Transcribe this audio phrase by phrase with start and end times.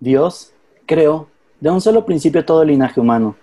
[0.00, 0.54] Dios
[0.86, 1.28] creó
[1.60, 3.36] de un solo principio todo el linaje humano,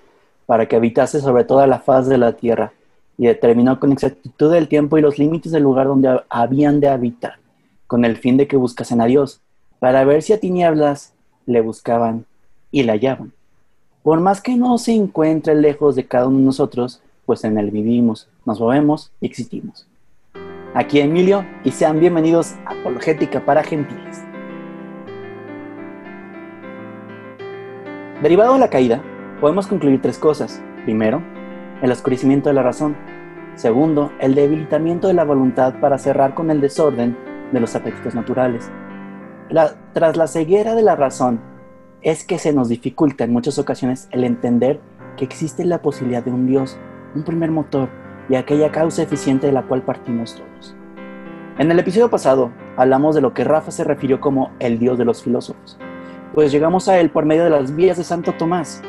[0.47, 2.73] para que habitase sobre toda la faz de la tierra,
[3.15, 7.35] y determinó con exactitud el tiempo y los límites del lugar donde habían de habitar,
[7.85, 9.39] con el fin de que buscasen a Dios,
[9.77, 11.13] para ver si a tinieblas
[11.45, 12.25] le buscaban
[12.71, 13.33] y la hallaban.
[14.01, 17.69] Por más que no se encuentre lejos de cada uno de nosotros, pues en él
[17.69, 19.85] vivimos, nos movemos y existimos.
[20.73, 24.26] Aquí Emilio y sean bienvenidos a Apologética para Gentiles.
[28.21, 29.03] Derivado de la caída,
[29.39, 30.59] podemos concluir tres cosas.
[30.85, 31.21] Primero,
[31.83, 32.97] el oscurecimiento de la razón.
[33.53, 37.15] Segundo, el debilitamiento de la voluntad para cerrar con el desorden
[37.51, 38.71] de los apetitos naturales.
[39.93, 41.39] tras la ceguera de la razón,
[42.01, 44.79] es que se nos dificulta en muchas ocasiones el entender
[45.15, 46.75] que existe la posibilidad de un Dios,
[47.13, 47.87] un primer motor
[48.29, 50.75] y aquella causa eficiente de la cual partimos todos.
[51.59, 55.05] En el episodio pasado hablamos de lo que Rafa se refirió como el Dios de
[55.05, 55.79] los filósofos
[56.37, 58.83] pues llegamos a él por medio de las vías de Santo Tomás.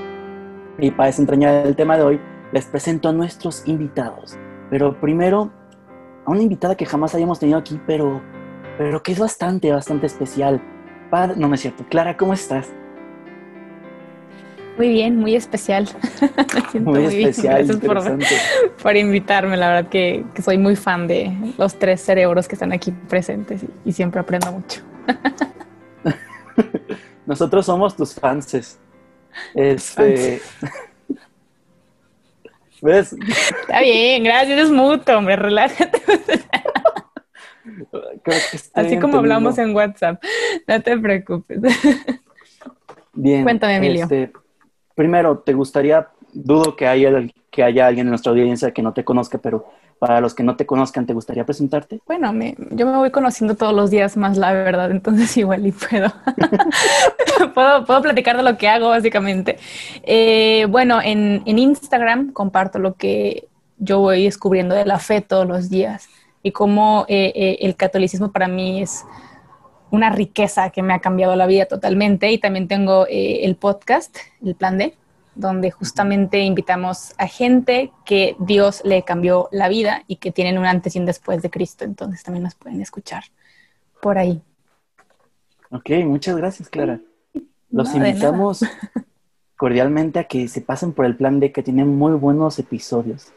[0.79, 2.21] Y para desentrañar el tema de hoy,
[2.53, 4.37] les presento a nuestros invitados.
[4.69, 5.51] Pero primero,
[6.27, 8.21] a una invitada que jamás habíamos tenido aquí, pero,
[8.77, 10.61] pero que es bastante, bastante especial.
[11.09, 11.87] Padre, no, me es cierto.
[11.89, 12.69] Clara, ¿cómo estás?
[14.77, 15.89] Muy bien, muy especial.
[16.81, 18.03] muy, especial, Gracias por,
[18.83, 19.57] por, invitarme.
[19.57, 23.63] La verdad que, que, soy muy fan de los tres cerebros que están aquí presentes
[23.63, 24.83] y, y siempre aprendo mucho.
[27.29, 28.81] Nosotros somos tus fanses.
[29.55, 30.41] Este.
[32.81, 33.13] ¿Ves?
[33.13, 36.01] Está bien, gracias, es mutuo, hombre, relájate.
[38.73, 40.23] Así como hablamos en WhatsApp,
[40.67, 41.61] no te preocupes.
[43.13, 43.43] Bien.
[43.43, 44.05] Cuéntame, Emilio.
[44.05, 44.33] Este,
[44.95, 47.11] primero, ¿te gustaría, dudo que haya,
[47.51, 50.57] que haya alguien en nuestra audiencia que no te conozca, pero para los que no
[50.57, 52.01] te conozcan, ¿te gustaría presentarte?
[52.07, 55.73] Bueno, me, yo me voy conociendo todos los días más, la verdad, entonces igual y
[55.73, 56.13] puedo.
[57.55, 59.59] puedo, puedo, platicar de lo que hago, básicamente.
[60.05, 65.47] Eh, bueno, en, en, Instagram comparto lo que yo voy descubriendo de la fe todos
[65.47, 66.09] los días
[66.43, 69.05] y cómo eh, eh, el catolicismo para mí es
[69.91, 72.31] una riqueza que me ha cambiado la vida totalmente.
[72.31, 74.95] Y también tengo el podcast, El Plan D
[75.39, 80.67] donde justamente invitamos a gente que Dios le cambió la vida y que tienen un
[80.67, 81.85] antes y un después de Cristo.
[81.85, 83.23] Entonces también nos pueden escuchar
[84.03, 84.43] por ahí.
[85.71, 87.01] Ok, muchas gracias, Clara.
[87.71, 88.65] Los invitamos
[89.57, 93.33] cordialmente a que se pasen por el plan de que tiene muy buenos episodios.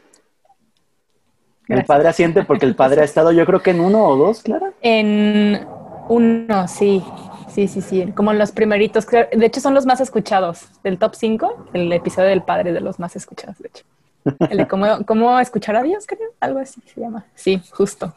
[1.68, 4.42] El padre asiente porque el padre ha estado, yo creo que en uno o dos,
[4.42, 4.74] Clara.
[4.82, 5.68] En
[6.10, 7.04] uno, sí.
[7.54, 9.06] Sí, sí, sí, como los primeritos.
[9.08, 12.98] De hecho, son los más escuchados del top 5, el episodio del padre de los
[12.98, 13.84] más escuchados, de hecho.
[14.50, 14.68] El de
[15.06, 17.26] cómo, escuchar a Dios, creo, algo así se llama.
[17.36, 18.14] Sí, justo.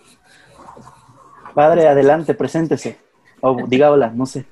[1.52, 2.96] Padre, adelante, preséntese.
[3.40, 4.44] O diga hola, no sé.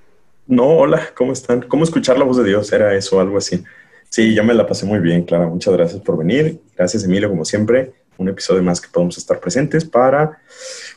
[0.46, 1.62] No, hola, ¿cómo están?
[1.62, 2.72] ¿Cómo escuchar la voz de Dios?
[2.72, 3.62] Era eso, algo así.
[4.08, 5.46] Sí, yo me la pasé muy bien, Clara.
[5.46, 6.60] Muchas gracias por venir.
[6.76, 7.92] Gracias, Emilio, como siempre.
[8.18, 10.38] Un episodio más que podemos estar presentes para,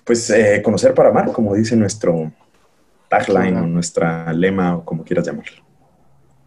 [0.04, 2.32] pues, eh, conocer para amar, como dice nuestro,
[3.10, 5.64] tagline o nuestra lema o como quieras llamarlo.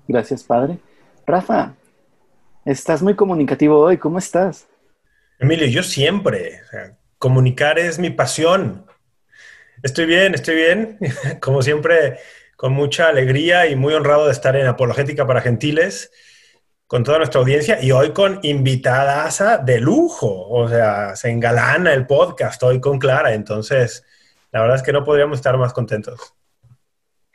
[0.06, 0.78] Gracias, padre.
[1.26, 1.74] Rafa,
[2.64, 3.98] estás muy comunicativo hoy.
[3.98, 4.66] ¿Cómo estás?
[5.38, 6.60] Emilio, yo siempre.
[7.18, 8.86] comunicar es mi pasión.
[9.82, 10.98] Estoy bien, estoy bien.
[11.40, 12.18] Como siempre,
[12.56, 16.10] con mucha alegría y muy honrado de estar en Apologética para Gentiles
[16.88, 20.48] con toda nuestra audiencia y hoy con invitadas de lujo.
[20.48, 23.34] O sea, se engalana el podcast hoy con Clara.
[23.34, 24.04] Entonces,
[24.50, 26.34] la verdad es que no podríamos estar más contentos.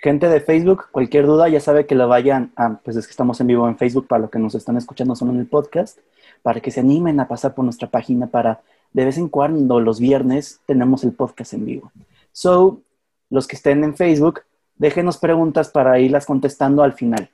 [0.04, 3.40] Gente de Facebook, cualquier duda ya sabe que lo vayan a, pues es que estamos
[3.40, 5.98] en vivo en Facebook para los que nos están escuchando solo en el podcast,
[6.42, 8.60] para que se animen a pasar por nuestra página para
[8.92, 11.90] de vez en cuando los viernes tenemos el podcast en vivo.
[12.34, 12.82] So,
[13.30, 14.42] los que estén en Facebook,
[14.76, 17.30] déjenos preguntas para irlas contestando al final.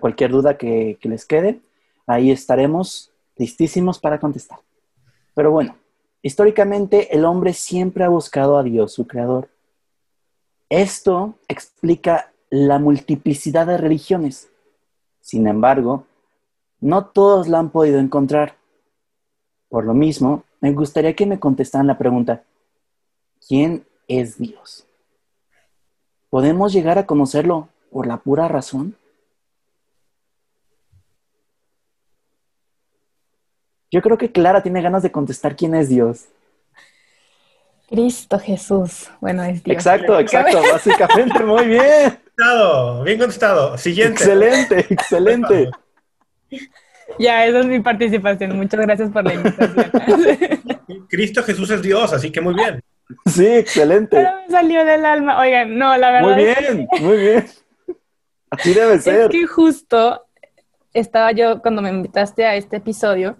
[0.00, 1.60] cualquier duda que, que les quede,
[2.06, 4.60] ahí estaremos listísimos para contestar.
[5.34, 5.76] Pero bueno,
[6.22, 9.50] históricamente el hombre siempre ha buscado a Dios, su creador
[10.70, 14.48] esto explica la multiplicidad de religiones.
[15.20, 16.06] Sin embargo,
[16.80, 18.56] no todos la han podido encontrar.
[19.68, 22.44] Por lo mismo, me gustaría que me contestaran la pregunta,
[23.46, 24.86] ¿quién es Dios?
[26.28, 28.96] ¿Podemos llegar a conocerlo por la pura razón?
[33.90, 36.28] Yo creo que Clara tiene ganas de contestar quién es Dios.
[37.90, 39.10] Cristo Jesús.
[39.20, 39.74] Bueno, es Dios.
[39.74, 42.18] Exacto, exacto, básicamente, muy bien.
[43.04, 43.76] Bien contestado.
[43.76, 44.22] Siguiente.
[44.22, 45.70] Excelente, excelente.
[47.18, 48.56] Ya, esa es mi participación.
[48.56, 51.06] Muchas gracias por la invitación.
[51.10, 52.80] Cristo Jesús es Dios, así que muy bien.
[53.26, 54.16] Sí, excelente.
[54.16, 55.40] Pero me salió del alma.
[55.40, 56.34] Oigan, no, la verdad.
[56.34, 57.46] Muy bien, muy bien.
[58.48, 59.22] Así debe ser.
[59.22, 60.24] Es que justo
[60.94, 63.36] estaba yo cuando me invitaste a este episodio,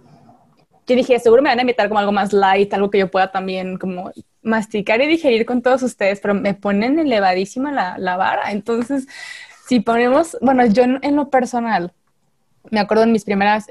[0.84, 3.30] que dije, seguro me van a invitar como algo más light, algo que yo pueda
[3.30, 4.10] también como
[4.42, 8.52] masticar y digerir con todos ustedes, pero me ponen elevadísima la, la vara.
[8.52, 9.06] Entonces,
[9.66, 11.92] si ponemos, bueno, yo en, lo personal,
[12.70, 13.66] me acuerdo en mis primeras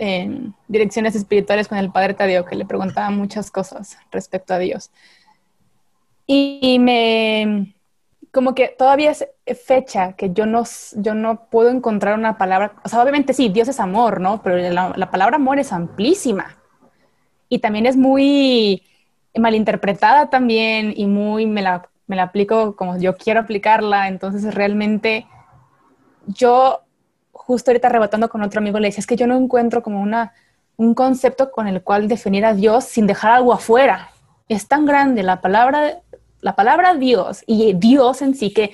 [0.68, 4.92] direcciones espirituales con el Padre Tadeo, que le preguntaba muchas cosas respecto a Dios.
[6.25, 7.74] y me,
[8.31, 9.25] como que todavía es
[9.66, 10.63] fecha que yo no,
[10.95, 14.42] yo no puedo encontrar una palabra, o sea, obviamente sí, Dios es amor, ¿no?
[14.44, 16.57] Pero la, palabra amor es amplísima
[17.48, 18.83] y también es muy
[19.40, 25.26] malinterpretada también y muy, me la, me la aplico como yo quiero aplicarla, entonces realmente
[26.28, 26.82] yo
[27.32, 30.34] justo ahorita rebotando con otro amigo le decía, es que yo no encuentro como una,
[30.78, 34.12] un concepto con el cual definir a Dios sin dejar algo afuera.
[34.48, 36.02] Es tan grande la palabra
[36.42, 38.72] la palabra Dios y Dios en sí que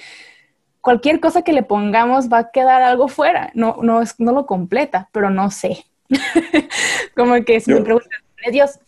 [0.82, 4.46] cualquier cosa que le pongamos va a quedar algo fuera, no, no, es, no lo
[4.46, 5.86] completa, pero no sé.
[7.16, 8.80] Como que si me preguntan, ¿es Dios?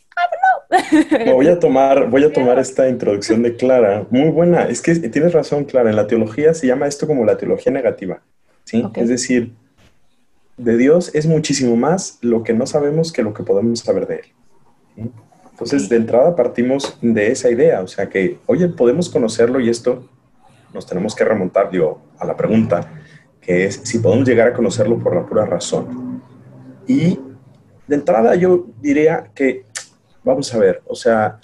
[1.33, 4.63] Voy a tomar, voy a tomar esta introducción de Clara, muy buena.
[4.63, 5.89] Es que tienes razón, Clara.
[5.89, 8.21] En la teología se llama esto como la teología negativa,
[8.63, 8.83] ¿sí?
[8.95, 9.53] Es decir,
[10.57, 14.15] de Dios es muchísimo más lo que no sabemos que lo que podemos saber de
[14.15, 15.11] él.
[15.51, 20.07] Entonces, de entrada partimos de esa idea, o sea que, oye, podemos conocerlo y esto
[20.73, 22.91] nos tenemos que remontar, digo, a la pregunta,
[23.41, 26.21] que es si podemos llegar a conocerlo por la pura razón.
[26.87, 27.19] Y
[27.87, 29.65] de entrada yo diría que,
[30.27, 31.39] vamos a ver, o sea,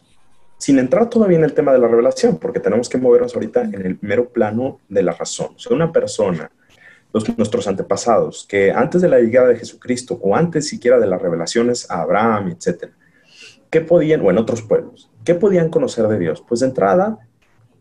[0.58, 3.86] sin entrar todavía en el tema de la revelación, porque tenemos que movernos ahorita en
[3.86, 5.54] el mero plano de la razón.
[5.56, 6.52] O sea, una persona,
[7.38, 11.90] nuestros antepasados, que antes de la llegada de Jesucristo o antes siquiera de las revelaciones
[11.90, 12.94] a Abraham, etcétera,
[13.70, 16.44] ¿qué podían, o en otros pueblos, qué podían conocer de Dios?
[16.48, 17.20] Pues de entrada,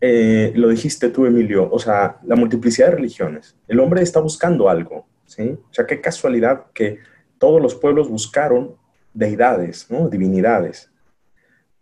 [0.01, 3.55] eh, lo dijiste tú, Emilio, o sea, la multiplicidad de religiones.
[3.67, 5.57] El hombre está buscando algo, ¿sí?
[5.69, 6.99] O sea, qué casualidad que
[7.37, 8.75] todos los pueblos buscaron
[9.13, 10.09] deidades, ¿no?
[10.09, 10.92] Divinidades.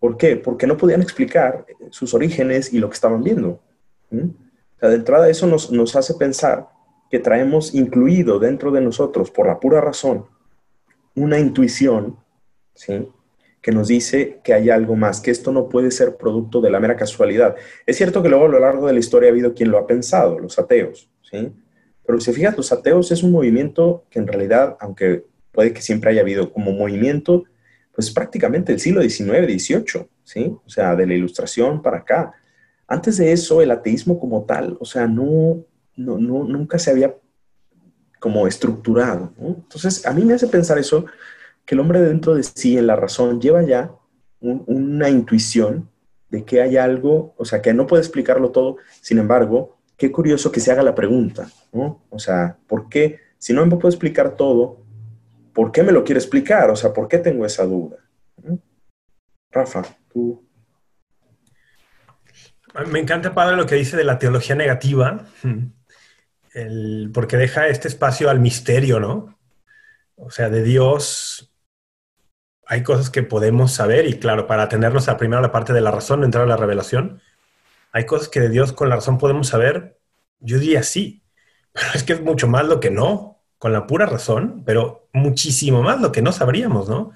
[0.01, 0.35] ¿Por qué?
[0.35, 3.61] Porque no podían explicar sus orígenes y lo que estaban viendo.
[4.11, 6.69] O sea, de entrada eso nos, nos hace pensar
[7.11, 10.25] que traemos incluido dentro de nosotros, por la pura razón,
[11.13, 12.17] una intuición,
[12.73, 13.07] ¿sí?
[13.61, 16.79] que nos dice que hay algo más, que esto no puede ser producto de la
[16.79, 17.55] mera casualidad.
[17.85, 19.85] Es cierto que luego a lo largo de la historia ha habido quien lo ha
[19.85, 21.53] pensado, los ateos, ¿sí?
[22.07, 26.09] Pero si fijas, los ateos es un movimiento que en realidad, aunque puede que siempre
[26.09, 27.43] haya habido como movimiento,
[27.93, 30.55] pues prácticamente el siglo XIX, XVIII, ¿sí?
[30.65, 32.33] O sea, de la ilustración para acá.
[32.87, 35.63] Antes de eso, el ateísmo como tal, o sea, no,
[35.95, 37.15] no, no nunca se había
[38.19, 39.33] como estructurado.
[39.39, 41.05] Entonces, a mí me hace pensar eso
[41.65, 43.91] que el hombre dentro de sí, en la razón, lleva ya
[44.39, 45.89] una intuición
[46.29, 50.51] de que hay algo, o sea, que no puede explicarlo todo, sin embargo, qué curioso
[50.51, 52.01] que se haga la pregunta, ¿no?
[52.09, 54.80] O sea, ¿por qué, si no me puedo explicar todo,
[55.53, 56.69] ¿por qué me lo quiere explicar?
[56.69, 57.97] O sea, ¿por qué tengo esa duda?
[59.51, 60.47] Rafa, tú.
[62.89, 65.25] Me encanta, padre, lo que dice de la teología negativa,
[67.13, 69.37] porque deja este espacio al misterio, ¿no?
[70.15, 71.51] O sea, de Dios
[72.65, 75.91] hay cosas que podemos saber y claro, para atendernos a primero la parte de la
[75.91, 77.21] razón, entrar a la revelación,
[77.91, 79.99] hay cosas que de Dios con la razón podemos saber,
[80.39, 81.25] yo diría sí,
[81.73, 85.83] pero es que es mucho más lo que no, con la pura razón, pero muchísimo
[85.83, 87.11] más lo que no sabríamos, ¿no?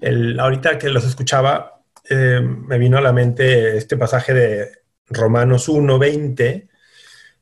[0.00, 4.78] El, ahorita que los escuchaba, eh, me vino a la mente este pasaje de
[5.10, 6.70] Romanos 1.20,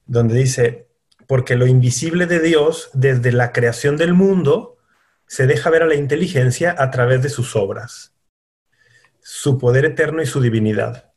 [0.06, 0.88] donde dice,
[1.28, 4.78] porque lo invisible de Dios desde la creación del mundo,
[5.28, 8.12] se deja ver a la inteligencia a través de sus obras,
[9.20, 11.12] su poder eterno y su divinidad.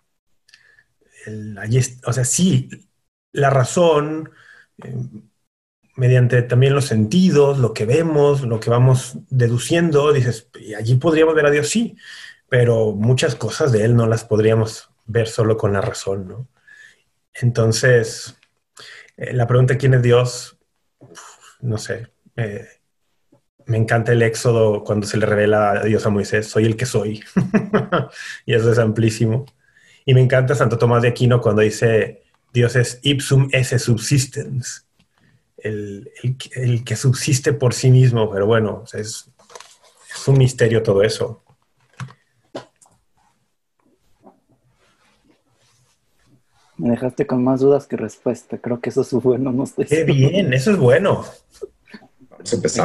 [2.06, 2.70] o sea, sí,
[3.32, 4.30] la razón,
[4.84, 4.94] eh,
[6.00, 11.36] mediante también los sentidos, lo que vemos, lo que vamos deduciendo, dices, y allí podríamos
[11.36, 11.98] ver a Dios, sí,
[12.48, 16.48] pero muchas cosas de Él no las podríamos ver solo con la razón, ¿no?
[17.34, 18.38] Entonces,
[19.18, 20.58] eh, la pregunta quién es Dios,
[21.60, 22.08] no sé,
[23.66, 26.86] me encanta el éxodo cuando se le revela a Dios a Moisés, soy el que
[26.86, 27.22] soy.
[28.46, 29.46] y eso es amplísimo.
[30.06, 34.89] Y me encanta Santo Tomás de Aquino cuando dice, Dios es ipsum esse subsistens,
[35.64, 36.12] el,
[36.86, 39.30] que subsiste por sí mismo, pero bueno, es,
[40.14, 41.44] es un misterio todo eso.
[46.78, 48.58] Me dejaste con más dudas que respuesta.
[48.58, 49.52] Creo que eso es bueno.
[49.52, 51.26] No Qué bien, eso es bueno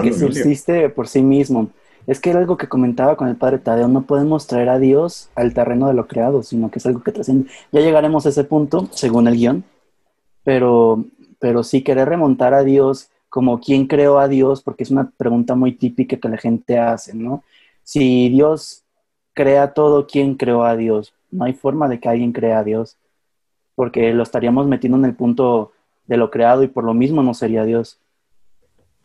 [0.02, 1.70] que subsiste por sí mismo.
[2.06, 5.30] Es que era algo que comentaba con el padre Tadeo, no podemos traer a Dios
[5.34, 7.50] al terreno de lo creado, sino que es algo que trasciende.
[7.72, 9.64] Ya llegaremos a ese punto, según el guion,
[10.42, 11.02] pero,
[11.38, 15.54] pero sí querer remontar a Dios como quién creó a Dios, porque es una pregunta
[15.54, 17.42] muy típica que la gente hace, ¿no?
[17.82, 18.84] Si Dios
[19.34, 21.14] crea todo, ¿quién creó a Dios?
[21.30, 22.96] No hay forma de que alguien crea a Dios,
[23.74, 25.72] porque lo estaríamos metiendo en el punto
[26.06, 27.98] de lo creado y por lo mismo no sería Dios.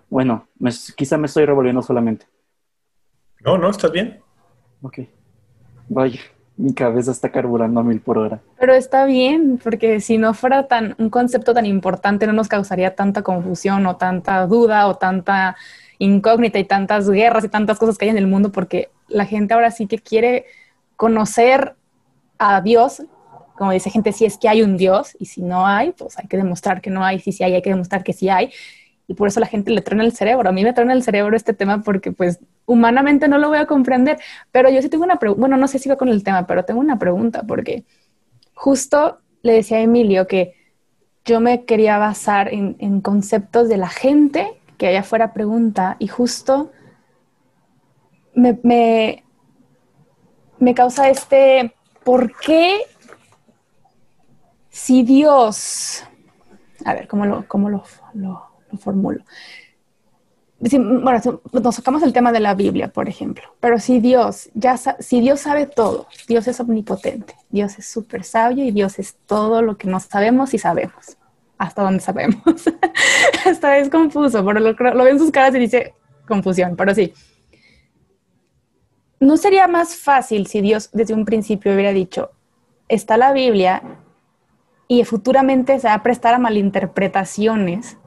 [0.10, 0.48] Bueno,
[0.96, 2.28] quizá me estoy revolviendo solamente.
[3.44, 4.22] No, no, estás bien.
[4.82, 5.00] Ok.
[5.88, 6.20] Vaya,
[6.60, 8.42] mi cabeza está carburando a mil por hora.
[8.60, 12.96] Pero está bien, porque si no fuera tan un concepto tan importante, no nos causaría
[12.96, 15.56] tanta confusión o tanta duda o tanta
[16.00, 19.54] incógnita y tantas guerras y tantas cosas que hay en el mundo, porque la gente
[19.54, 20.46] ahora sí que quiere
[20.98, 21.76] conocer
[22.38, 23.04] a Dios,
[23.58, 26.28] como dice gente, si es que hay un Dios, y si no hay, pues hay
[26.28, 28.52] que demostrar que no hay, si sí hay, hay que demostrar que sí hay,
[29.10, 30.48] y por eso la gente le truena el cerebro.
[30.48, 33.66] A mí me truena el cerebro este tema porque pues humanamente no lo voy a
[33.66, 34.20] comprender,
[34.52, 36.64] pero yo sí tengo una pregunta, bueno, no sé si va con el tema, pero
[36.64, 37.86] tengo una pregunta porque
[38.54, 40.54] justo le decía a Emilio que
[41.26, 46.72] yo me quería basar en, conceptos de la gente que allá fuera pregunta y justo
[48.36, 48.60] me,
[50.60, 51.74] me, causa este,
[52.04, 52.78] ¿por qué
[54.70, 56.04] si Dios,
[56.86, 59.24] a ver, ¿cómo lo, cómo lo, lo lo formulo.
[60.60, 65.22] bueno, nos sacamos el tema de la Biblia, por ejemplo, pero si Dios, ya si
[65.22, 69.78] Dios sabe todo, Dios es omnipotente, Dios es súper sabio y Dios es todo lo
[69.78, 71.18] que no sabemos y sabemos,
[71.58, 72.42] hasta donde sabemos.
[73.46, 75.94] hasta es confuso, pero lo, lo ven sus caras y dice
[76.28, 77.14] confusión, pero sí.
[79.20, 82.32] ¿No sería más fácil si Dios desde un principio hubiera dicho,
[82.88, 83.82] está la Biblia
[84.88, 87.98] y futuramente se va a prestar a malinterpretaciones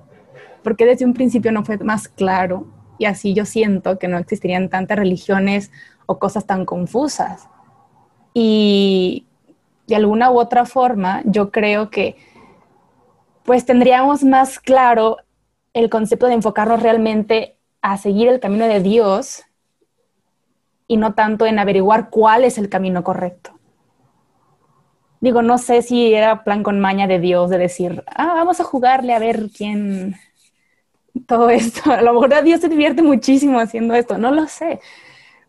[0.63, 2.67] porque desde un principio no fue más claro
[2.99, 5.71] y así yo siento que no existirían tantas religiones
[6.07, 7.49] o cosas tan confusas.
[8.35, 9.27] Y
[9.87, 12.17] de alguna u otra forma, yo creo que
[13.45, 15.17] pues tendríamos más claro
[15.75, 19.43] el concepto de enfocarnos realmente a seguir el camino de Dios
[20.87, 23.59] y no tanto en averiguar cuál es el camino correcto.
[25.21, 28.65] Digo, no sé si era plan con maña de Dios de decir, ah, vamos a
[28.65, 30.17] jugarle a ver quién,
[31.27, 31.91] todo esto.
[31.93, 34.81] A lo mejor Dios se divierte muchísimo haciendo esto, no lo sé.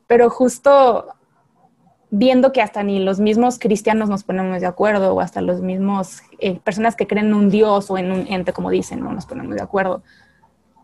[0.08, 1.08] Pero justo
[2.15, 6.22] viendo que hasta ni los mismos cristianos nos ponemos de acuerdo o hasta los mismos
[6.38, 9.25] eh, personas que creen en un Dios o en un ente, como dicen, no nos
[9.25, 10.03] ponemos de acuerdo.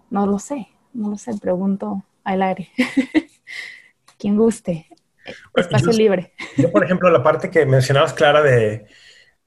[0.09, 2.69] No lo sé, no lo sé, pregunto al aire.
[4.17, 4.87] Quien guste.
[5.55, 6.33] Espacio libre.
[6.57, 8.87] Yo, por ejemplo, la parte que mencionabas, Clara, de,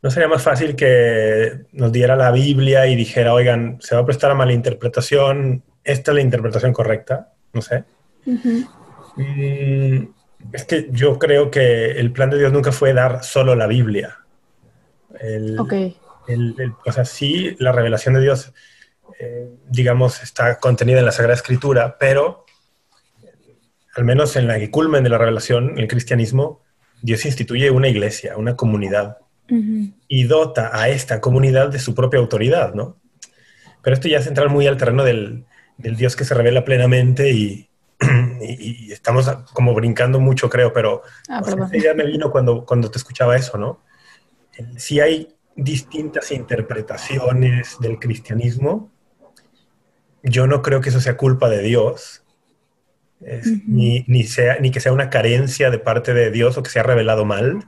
[0.03, 4.05] ¿No sería más fácil que nos diera la Biblia y dijera, oigan, se va a
[4.05, 7.33] prestar a mala interpretación, esta es la interpretación correcta?
[7.53, 7.85] No sé.
[8.25, 10.05] Mm,
[10.53, 14.19] es que yo creo que el plan de Dios nunca fue dar solo la Biblia.
[15.59, 15.73] ok.
[16.85, 18.53] o sea, sí, la revelación de Dios,
[19.21, 22.45] eh, digamos, está contenida en la Sagrada Escritura, pero
[23.95, 26.61] al menos en la culmen de la revelación, el cristianismo,
[27.03, 29.19] Dios instituye una iglesia, una comunidad
[30.09, 32.97] y dota a esta comunidad de su propia autoridad, ¿no?
[33.83, 35.45] Pero esto ya es entrar muy al terreno del,
[35.77, 37.69] Dios que se revela plenamente y,
[38.91, 43.37] estamos como brincando mucho, creo, pero ah, esa idea me vino cuando, cuando te escuchaba
[43.37, 43.83] eso, ¿no?
[44.77, 48.91] Si hay distintas interpretaciones del cristianismo,
[50.23, 52.23] yo no creo que eso sea culpa de Dios,
[53.67, 56.83] ni, ni, sea, ni que sea una carencia de parte de Dios o que sea
[56.83, 57.65] revelado mal.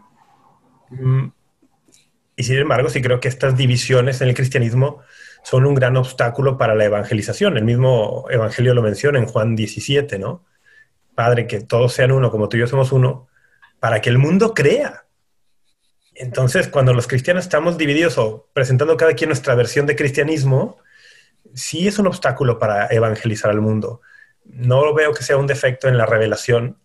[2.37, 5.03] Y sin embargo, sí creo que estas divisiones en el cristianismo
[5.45, 7.57] son un gran obstáculo para la evangelización.
[7.57, 10.45] El mismo Evangelio lo menciona en Juan 17, ¿no?
[11.15, 13.29] Padre, que todos sean uno como tú y yo somos uno,
[13.79, 15.05] para que el mundo crea.
[16.15, 20.79] Entonces, cuando los cristianos estamos divididos o presentando cada quien nuestra versión de cristianismo,
[21.55, 24.01] sí es un obstáculo para evangelizar al mundo.
[24.45, 26.79] No veo que sea un defecto en la revelación,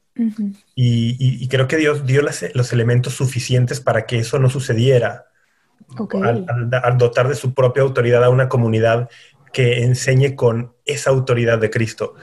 [0.75, 5.28] y, creo que Dios dio los elementos suficientes para que eso no sucediera
[6.21, 9.09] al, dotar de su propia autoridad a una comunidad
[9.51, 12.15] que enseñe con esa autoridad de Cristo.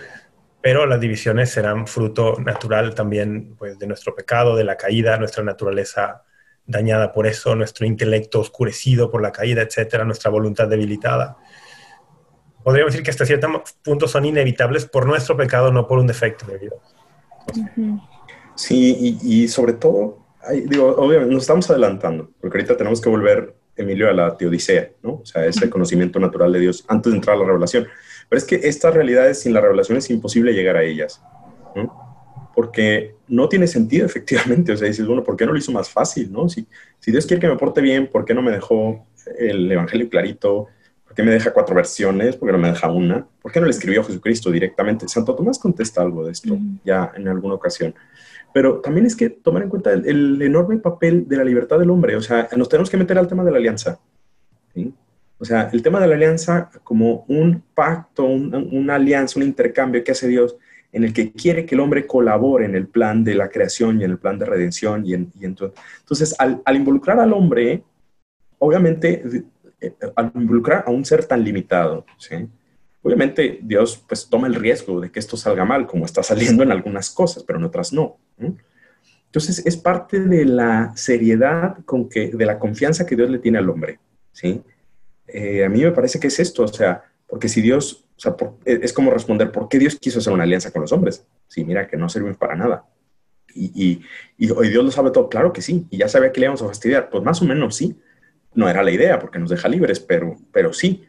[0.60, 5.44] Pero las divisiones serán fruto natural también pues, de nuestro pecado, de la caída, nuestra
[5.44, 6.24] naturaleza
[6.66, 11.36] dañada por eso, nuestro intelecto oscurecido por la caída, etcétera, nuestra voluntad debilitada.
[12.64, 16.46] Podríamos decir que hasta cierto punto son inevitables por nuestro pecado, no por un defecto
[16.46, 16.74] de Dios.
[18.56, 24.08] Sí, y sobre todo digo, obviamente nos estamos adelantando, porque ahorita tenemos que volver, Emilio,
[24.08, 25.20] a la teodicea, ¿no?
[25.22, 27.86] O sea, ese conocimiento natural de Dios antes de entrar a la revelación.
[28.28, 31.22] Pero es que estas realidades sin la revelación es imposible llegar a ellas,
[31.74, 32.50] ¿no?
[32.54, 34.72] Porque no tiene sentido, efectivamente.
[34.72, 36.48] O sea, dices, bueno, ¿por qué no lo hizo más fácil, no?
[36.48, 36.66] Si,
[36.98, 39.06] si Dios quiere que me porte bien, ¿por qué no me dejó
[39.38, 40.68] el evangelio clarito?
[41.16, 42.36] qué me deja cuatro versiones?
[42.36, 43.26] ¿Por qué no me deja una?
[43.40, 45.08] ¿Por qué no le escribió Jesucristo directamente?
[45.08, 47.94] Santo Tomás contesta algo de esto ya en alguna ocasión.
[48.56, 52.16] Pero también es que tomar en cuenta el, enorme papel de la libertad del hombre.
[52.16, 54.00] O sea, nos tenemos que meter al tema de la alianza.
[55.36, 60.12] O sea, el tema de la alianza como un pacto, una alianza, un intercambio que
[60.12, 60.56] hace Dios
[60.90, 64.04] en el que quiere que el hombre colabore en el plan de la creación y
[64.04, 65.04] en el plan de redención.
[65.04, 67.82] Y, en, entonces, al, involucrar al hombre,
[68.58, 69.22] obviamente,
[69.82, 72.06] eh, al involucrar a un ser tan limitado,
[73.06, 76.72] obviamente Dios pues toma el riesgo de que esto salga mal, como está saliendo en
[76.72, 78.18] algunas cosas, pero en otras no.
[78.36, 83.58] Entonces, es parte de la seriedad con que, de la confianza que Dios le tiene
[83.58, 84.00] al hombre.
[84.32, 84.60] ¿sí?
[85.28, 88.34] Eh, a mí me parece que es esto, o sea, porque si Dios o sea,
[88.64, 91.24] e, es como responder, ¿por qué Dios quiso hacer una alianza con los hombres?
[91.46, 92.86] Sí, mira, que no sirven para nada.
[93.54, 94.02] Y,
[94.36, 96.62] y, hoy Dios lo sabe todo, claro que sí, y ya sabía que le íbamos
[96.62, 97.96] a fastidiar, pues más o menos sí.
[98.54, 101.04] No era la idea, porque nos deja libres, pero, pero sí.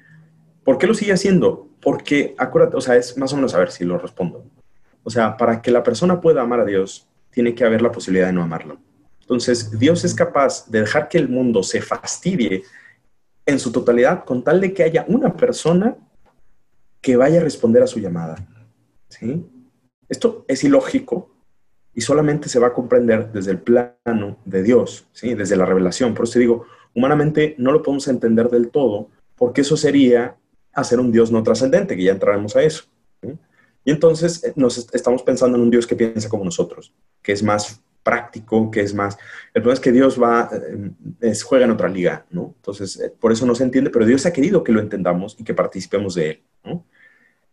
[0.63, 1.66] ¿Por qué lo sigue haciendo?
[1.87, 4.43] Porque, acuérdate, o sea, es más o menos a ver si lo respondo.
[5.03, 8.27] O sea, para que la persona pueda amar a Dios, tiene que haber la posibilidad
[8.27, 8.77] de no amarlo.
[9.21, 12.63] Entonces, Dios es capaz de dejar que el mundo se fastidie
[13.45, 15.95] en su totalidad con tal de que haya una persona
[16.99, 18.35] que vaya a responder a su llamada.
[19.07, 19.47] ¿sí?
[20.09, 21.31] Esto es ilógico
[21.93, 25.35] y solamente se va a comprender desde el plano de Dios, ¿sí?
[25.35, 26.15] desde la revelación.
[26.15, 30.35] Por eso digo, humanamente no lo podemos entender del todo, porque eso sería
[30.77, 32.85] hacer un Dios no trascendente, que ya entraremos a eso.
[33.83, 37.41] Y entonces eh, nos estamos pensando en un Dios que piensa como nosotros, que es
[37.41, 39.17] más práctico, que es más...
[39.53, 40.49] El problema es que Dios va,
[41.21, 42.53] eh, juega en otra liga, ¿no?
[42.57, 45.43] Entonces, eh, por eso no se entiende, pero Dios ha querido que lo entendamos y
[45.43, 46.85] que participemos de Él, ¿no?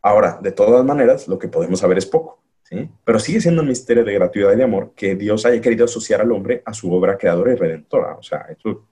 [0.02, 2.90] Ahora, de todas maneras, lo que podemos saber es poco, ¿sí?
[3.04, 6.20] Pero sigue siendo un misterio de gratuidad y de amor que Dios haya querido asociar
[6.20, 8.16] al hombre a su obra creadora y redentora.
[8.16, 8.86] O sea, eso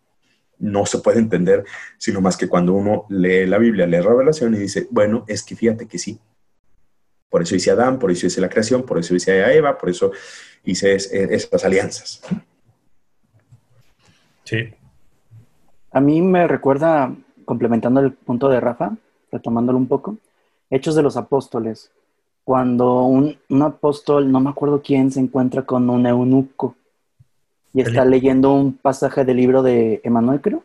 [0.62, 1.64] no se puede entender
[1.98, 5.42] sino más que cuando uno lee la Biblia, lee la revelación y dice, bueno, es
[5.42, 6.18] que fíjate que sí.
[7.28, 9.78] Por eso hice a Adán, por eso hice la creación, por eso hice a Eva,
[9.78, 10.12] por eso
[10.64, 12.22] hice esas alianzas.
[14.44, 14.74] Sí.
[15.90, 18.96] A mí me recuerda, complementando el punto de Rafa,
[19.30, 20.18] retomándolo un poco,
[20.70, 21.90] Hechos de los Apóstoles,
[22.44, 26.76] cuando un, apóstol, no me acuerdo quién, se encuentra con un eunuco
[27.74, 30.62] y está leyendo un pasaje del libro de Emanuel, creo.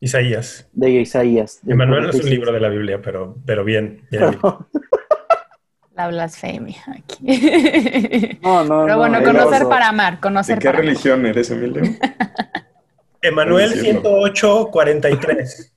[0.00, 0.68] Isaías.
[0.72, 1.60] De Isaías.
[1.66, 4.02] Emanuel no es un libro de la Biblia, pero, pero bien.
[5.94, 8.38] La blasfemia aquí.
[8.42, 11.82] No, no, Pero bueno, conocer para amar, conocer ¿De qué religión eres, Emilio?
[13.22, 15.70] Emanuel 108.43.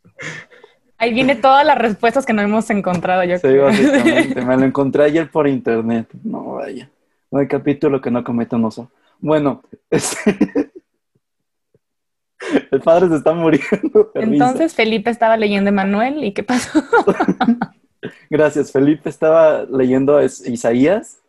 [0.97, 4.41] Ahí viene todas las respuestas que no hemos encontrado, yo sí, básicamente.
[4.41, 6.07] Me lo encontré ayer por internet.
[6.23, 6.89] No, vaya.
[7.31, 8.91] No hay capítulo que no cometa un oso.
[9.19, 10.71] Bueno, este...
[12.71, 14.11] el padre se está muriendo.
[14.15, 16.83] Entonces Felipe estaba leyendo Emanuel y ¿qué pasó?
[18.29, 18.71] Gracias.
[18.71, 21.19] Felipe estaba leyendo Isaías.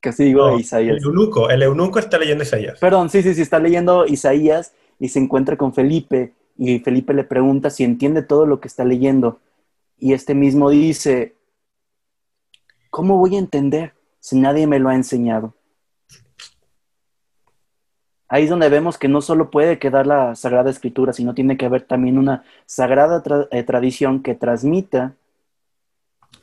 [0.00, 0.96] Casi digo Isaías.
[0.96, 2.78] El eunuco, el eunuco está leyendo Isaías.
[2.78, 7.24] Perdón, sí, sí, sí, está leyendo Isaías y se encuentra con Felipe y Felipe le
[7.24, 9.40] pregunta si entiende todo lo que está leyendo.
[9.98, 11.34] Y este mismo dice,
[12.90, 15.54] ¿cómo voy a entender si nadie me lo ha enseñado?
[18.32, 21.66] Ahí es donde vemos que no solo puede quedar la Sagrada Escritura, sino tiene que
[21.66, 25.14] haber también una sagrada eh, tradición que transmita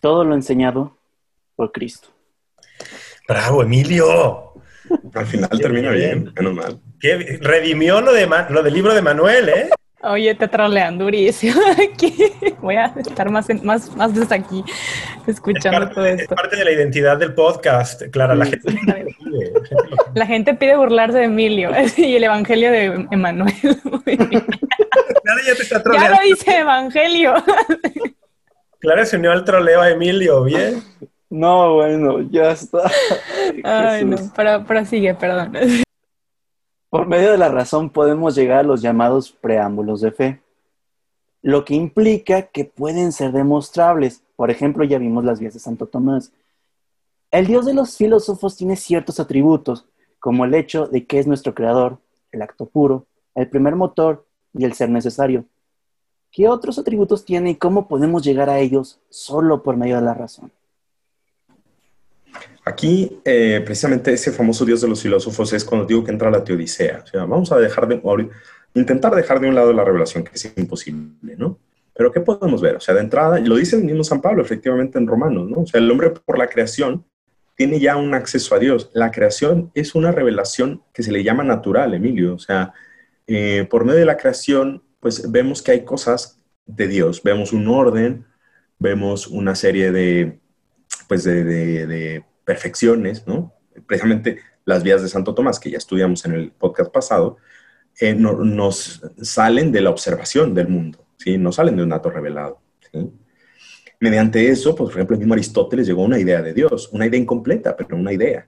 [0.01, 0.97] todo lo enseñado
[1.55, 2.09] por Cristo.
[3.25, 4.51] Bravo, Emilio.
[5.13, 6.79] Al final termina bien, menos mal.
[7.39, 9.69] redimió lo, de lo del libro de Manuel, ¿eh?
[10.03, 11.59] Oye, te trolean durísimo
[11.91, 12.13] aquí.
[12.61, 14.63] Voy a estar más, más, más desde aquí
[15.25, 16.21] escuchando todo esto.
[16.23, 18.35] Es parte de la identidad del podcast, Clara.
[18.35, 19.07] La, gente, pide,
[20.13, 23.53] la gente pide burlarse de Emilio y el evangelio de Emanuel.
[25.23, 26.15] Clara ya te está troleando.
[26.15, 27.33] Ya lo dice evangelio.
[28.79, 30.83] Clara se unió al troleo a Emilio, ¿bien?
[31.29, 32.89] No, bueno, ya está.
[33.63, 35.57] Ay, no, pero, pero sigue, perdón.
[36.89, 40.41] Por medio de la razón podemos llegar a los llamados preámbulos de fe,
[41.41, 44.23] lo que implica que pueden ser demostrables.
[44.37, 46.31] Por ejemplo, ya vimos las vías de Santo Tomás.
[47.29, 49.85] El Dios de los filósofos tiene ciertos atributos,
[50.19, 51.97] como el hecho de que es nuestro creador,
[52.31, 55.43] el acto puro, el primer motor y el ser necesario.
[56.31, 60.13] ¿Qué otros atributos tiene y cómo podemos llegar a ellos solo por medio de la
[60.13, 60.51] razón?
[62.67, 66.43] Aquí, eh, precisamente ese famoso Dios de los filósofos es cuando digo que entra la
[66.43, 67.01] teodicea.
[67.01, 68.01] O sea, vamos a dejar de,
[68.73, 71.57] intentar dejar de un lado la revelación, que es imposible, ¿no?
[71.95, 72.75] Pero ¿qué podemos ver?
[72.75, 75.61] O sea, de entrada, y lo dice el mismo San Pablo, efectivamente, en Romanos, ¿no?
[75.61, 77.05] O sea, el hombre por la creación
[77.55, 78.91] tiene ya un acceso a Dios.
[78.93, 82.35] La creación es una revelación que se le llama natural, Emilio.
[82.35, 82.73] O sea,
[83.27, 87.69] eh, por medio de la creación, pues vemos que hay cosas de Dios, vemos un
[87.69, 88.25] orden,
[88.77, 90.37] vemos una serie de,
[91.07, 93.53] pues de, de perfecciones, ¿no?
[93.85, 97.35] Precisamente las vías de Santo Tomás, que ya estudiamos en el podcast pasado,
[97.99, 101.37] eh, nos salen de la observación del mundo, ¿sí?
[101.37, 102.61] no salen de un dato revelado.
[103.99, 107.05] Mediante eso, pues, por ejemplo, el mismo Aristóteles llegó a una idea de Dios, una
[107.05, 108.47] idea incompleta, pero una idea.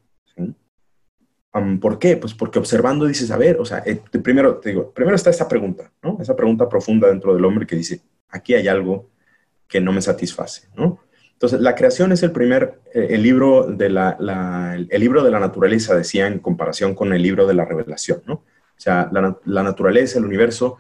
[1.82, 2.16] ¿Por qué?
[2.16, 5.50] Pues porque observando dices, a ver, o sea, eh, primero, te digo, primero está esa
[5.50, 6.20] pregunta, ¿no?
[6.22, 9.10] Esa pregunta profunda dentro del hombre que dice, aquí hay algo
[9.68, 11.02] que no me satisface, ¿no?
[11.40, 15.40] Entonces, la creación es el primer, eh, el, libro de la, el libro de la
[15.40, 18.34] naturaleza, decía, en comparación con el libro de la revelación, ¿no?
[18.34, 20.80] O sea, la, naturaleza, el universo,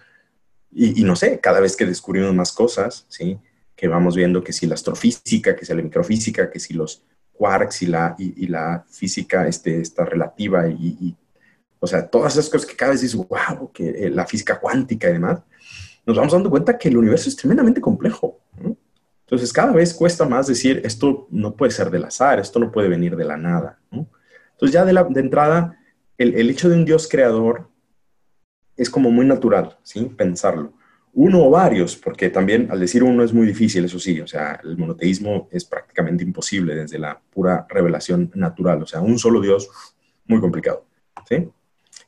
[0.69, 3.39] y, no sé, cada vez que descubrimos más cosas, ¿sí?
[3.73, 7.83] Que vamos viendo que si la astrofísica, que si la microfísica, que si los quarks
[7.83, 11.15] y la, y, la física este, está relativa y,
[11.79, 15.09] o sea, todas esas cosas que cada vez dices, wow, que eh, la física cuántica
[15.09, 15.39] y demás,
[16.05, 18.41] nos vamos dando cuenta que el universo es tremendamente complejo.
[19.29, 22.89] Entonces, cada vez cuesta más decir, esto no puede ser del azar, esto no puede
[22.89, 23.77] venir de la nada.
[23.91, 25.77] Entonces, ya de, entrada,
[26.17, 27.69] el, el, hecho de un Dios creador
[28.75, 30.11] es como muy natural, ¿sí?
[30.17, 30.73] Pensarlo.
[31.13, 34.59] Uno o varios, porque también al decir uno es muy difícil, eso sí, o sea,
[34.63, 39.69] el monoteísmo es prácticamente imposible desde la pura revelación natural, o sea, un solo Dios,
[40.25, 40.87] muy complicado,
[41.27, 41.47] ¿sí?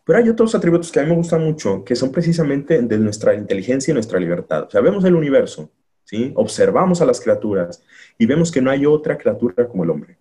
[0.04, 3.36] Pero hay otros atributos que a mí me gustan mucho, que son precisamente de nuestra
[3.36, 4.64] inteligencia y nuestra libertad.
[4.64, 5.70] O sea, vemos el universo,
[6.12, 6.34] ¿sí?
[6.36, 7.82] Observamos a las criaturas
[8.18, 10.18] y vemos que no hay otra criatura como el hombre.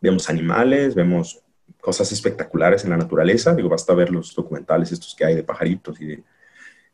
[0.00, 1.42] Vemos animales, vemos
[1.78, 3.54] cosas espectaculares en la naturaleza.
[3.54, 6.22] Digo, basta ver los documentales estos que hay de pajaritos y de,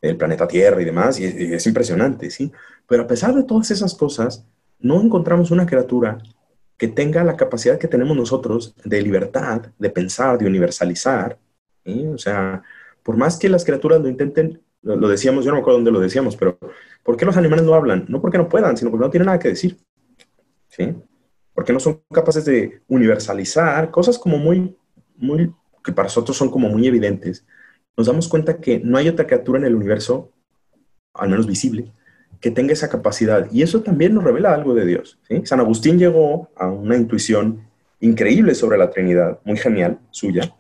[0.03, 2.51] del planeta Tierra y demás, y es, impresionante, ¿sí?
[2.89, 4.45] Pero a pesar de todas esas cosas,
[4.81, 6.19] no encontramos una criatura
[6.77, 11.39] que tenga la capacidad que tenemos nosotros de libertad, de pensar, de universalizar.
[12.13, 12.63] O sea,
[13.05, 16.01] por más que las criaturas lo intenten, lo, decíamos, yo no me acuerdo dónde lo
[16.01, 16.59] decíamos, pero
[17.07, 18.05] ¿por qué los animales no hablan?
[18.09, 19.79] No porque no puedan, sino porque no tienen nada que decir.
[20.69, 20.95] ¿Sí?
[21.57, 24.77] porque no son capaces de universalizar cosas como muy,
[25.17, 25.51] muy,
[25.83, 27.47] que para nosotros son como muy evidentes.
[27.97, 30.31] Nos damos cuenta que no hay otra criatura en el universo,
[31.15, 31.91] al menos visible,
[32.41, 33.51] que tenga esa capacidad.
[33.51, 35.19] Y eso también nos revela algo de Dios.
[35.45, 37.63] San Agustín llegó a una intuición
[38.01, 40.55] increíble sobre la Trinidad, muy genial, suya,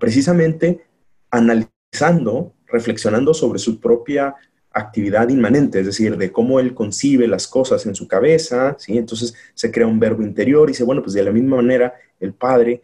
[0.00, 0.86] precisamente
[1.30, 4.34] analizando, reflexionando sobre su propia
[4.76, 8.98] actividad inmanente, es decir, de cómo él concibe las cosas en su cabeza, ¿sí?
[8.98, 12.34] Entonces se crea un verbo interior y dice, bueno, pues de la misma manera el
[12.34, 12.82] Padre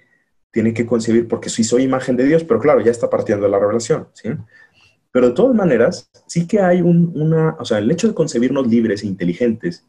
[0.51, 3.51] tiene que concebir, porque sí soy imagen de Dios, pero claro, ya está partiendo de
[3.51, 4.31] la revelación, ¿sí?
[5.11, 9.03] Pero de todas maneras, sí que hay una, o sea, el hecho de concebirnos libres
[9.03, 9.85] e inteligentes,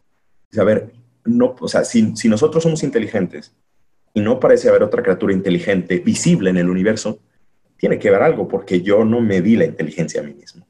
[0.51, 0.91] saber,
[1.23, 3.53] no, o sea, si, si nosotros somos inteligentes
[4.13, 7.19] y no parece haber otra criatura inteligente visible en el universo,
[7.77, 10.65] tiene que haber algo, porque yo no me di la inteligencia a mí mismo.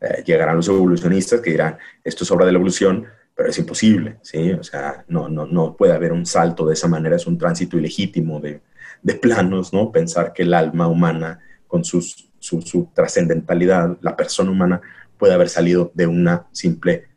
[0.00, 4.18] Eh, llegarán los evolucionistas que dirán, esto es obra de la evolución, pero es imposible,
[4.22, 4.52] ¿sí?
[4.52, 7.78] O sea, no, no, no puede haber un salto de esa manera, es un tránsito
[7.78, 8.60] ilegítimo de,
[9.02, 9.92] de planos, ¿no?
[9.92, 14.80] Pensar que el alma humana, con sus, su, su trascendentalidad, la persona humana,
[15.18, 17.08] puede haber salido de una simple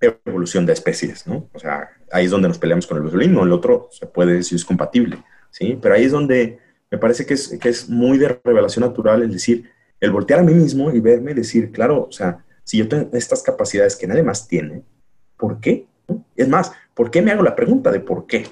[0.00, 1.48] evolución de especies, ¿no?
[1.52, 4.56] O sea, ahí es donde nos peleamos con el evolucionismo, el otro se puede decir
[4.56, 5.78] es compatible, ¿sí?
[5.80, 6.58] Pero ahí es donde
[6.90, 9.70] me parece que es, que es muy de revelación natural, es decir,
[10.02, 13.08] el voltear a mí mismo y verme y decir, claro, o sea, si yo tengo
[13.12, 14.82] estas capacidades que nadie más tiene,
[15.36, 15.86] ¿por qué?
[16.34, 18.44] Es más, ¿por qué me hago la pregunta de por qué?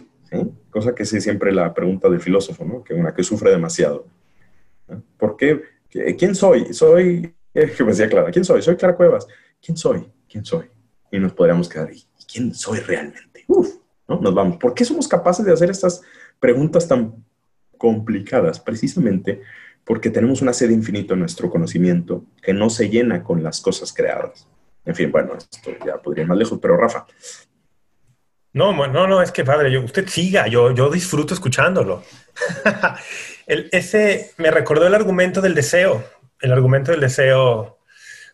[0.70, 2.84] Cosa que es siempre la pregunta del filósofo, ¿no?
[2.84, 4.06] Que una que sufre demasiado.
[5.18, 5.60] ¿Por qué?
[6.16, 6.72] ¿Quién soy?
[6.72, 8.62] Soy, eh, que me decía Clara, ¿quién soy?
[8.62, 9.26] Soy Clara Cuevas.
[9.60, 10.08] ¿Quién soy?
[10.28, 10.66] ¿Quién soy?
[11.10, 12.04] Y nos podríamos quedar ahí.
[12.32, 13.44] ¿Quién soy realmente?
[13.48, 13.74] Uf,
[14.06, 14.20] ¿no?
[14.20, 14.56] Nos vamos.
[14.58, 16.00] ¿Por qué somos capaces de hacer estas
[16.38, 17.24] preguntas tan
[17.76, 18.60] complicadas?
[18.60, 19.42] Precisamente
[19.84, 23.92] porque tenemos una sede infinita en nuestro conocimiento que no se llena con las cosas
[23.92, 24.48] creadas.
[24.84, 27.06] En fin, bueno, esto ya podría ir más lejos, pero Rafa.
[28.52, 32.02] No, no, no, es que padre, yo, usted siga, yo, yo disfruto escuchándolo.
[33.46, 36.04] el, ese me recordó el argumento del deseo,
[36.40, 37.78] el argumento del deseo.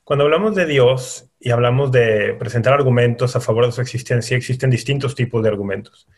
[0.04, 4.70] Cuando hablamos de Dios y hablamos de presentar argumentos a favor de su existencia, existen
[4.70, 6.09] distintos tipos de argumentos.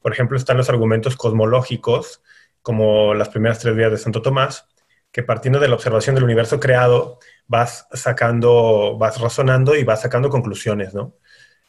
[0.00, 2.22] Por ejemplo, están los argumentos cosmológicos,
[2.62, 4.68] como las primeras tres vías de Santo Tomás,
[5.12, 10.30] que partiendo de la observación del universo creado, vas sacando, vas razonando y vas sacando
[10.30, 11.16] conclusiones, ¿no?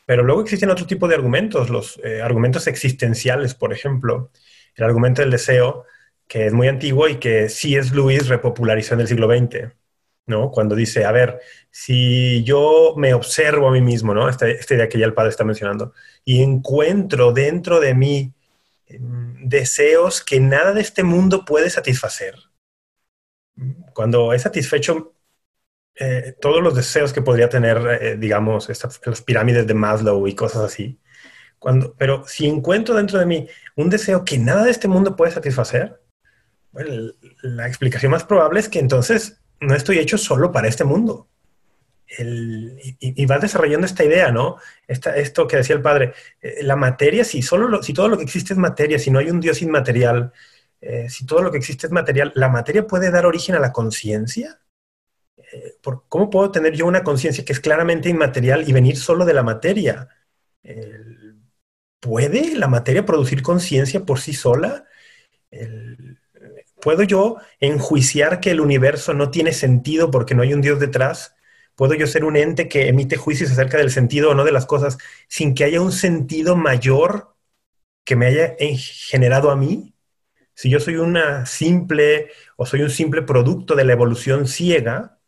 [0.06, 4.32] Pero luego existen otro tipo de argumentos, los eh, argumentos existenciales, por ejemplo,
[4.76, 5.86] el argumento del deseo,
[6.28, 9.74] que es muy antiguo y que sí es Luis repopularizó en el siglo XX,
[10.28, 10.52] ¿no?
[10.52, 14.30] Cuando dice, a ver, si yo me observo a mí mismo, ¿no?
[14.30, 18.34] Este, este idea que ya el padre está mencionando, y encuentro dentro de mí
[18.88, 22.36] em, deseos que nada de este mundo puede satisfacer,
[23.94, 25.14] cuando he satisfecho
[25.96, 28.70] eh, todos los deseos que podría tener, eh, digamos,
[29.06, 31.00] las pirámides de Maslow y cosas así.
[31.60, 35.32] Cuando, pero si encuentro dentro de mí un deseo que nada de este mundo puede
[35.32, 36.02] satisfacer,
[37.44, 41.28] la explicación más probable es que entonces no estoy hecho solo para este mundo.
[42.18, 44.58] y, va desarrollando esta idea, ¿no?
[44.88, 48.54] esto que decía el padre, eh, la materia, si, solo si todo lo que existe
[48.54, 50.34] es materia, si no hay un Dios inmaterial,
[50.82, 53.72] eh, si todo lo que existe es material, ¿la materia puede dar origen a la
[53.72, 54.60] conciencia?
[55.38, 55.78] Eh,
[56.10, 59.44] ¿Cómo puedo tener yo una conciencia que es claramente inmaterial y venir solo de la
[59.44, 60.10] materia?
[62.00, 64.86] ¿Puede la materia producir conciencia por sí sola?
[66.82, 71.36] ¿Puedo yo enjuiciar que el universo no tiene sentido porque no hay un Dios detrás?
[71.76, 74.66] ¿Puedo yo ser un ente que emite juicios acerca del sentido o no de las
[74.66, 77.36] cosas sin que haya un sentido mayor
[78.04, 79.94] que me haya generado a mí?
[80.54, 85.20] Si yo soy una simple o soy un simple producto de la evolución ciega,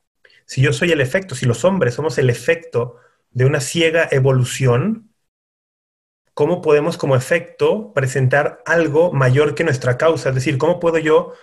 [0.45, 2.97] si yo soy el efecto, si los hombres somos el efecto
[3.31, 5.13] de una ciega evolución,
[6.33, 10.29] ¿cómo podemos como efecto presentar algo mayor que nuestra causa?
[10.29, 11.33] Es decir, ¿cómo puedo yo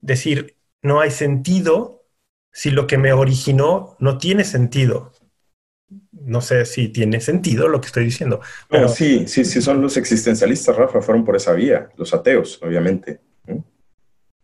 [0.00, 2.04] decir no hay sentido
[2.52, 5.12] si lo que me originó no tiene sentido?
[6.30, 8.40] No sé si tiene sentido lo que estoy diciendo.
[8.68, 8.88] Pero...
[8.88, 13.18] sí, sí, sí, son los existencialistas, Rafa, fueron por esa vía, los ateos, obviamente.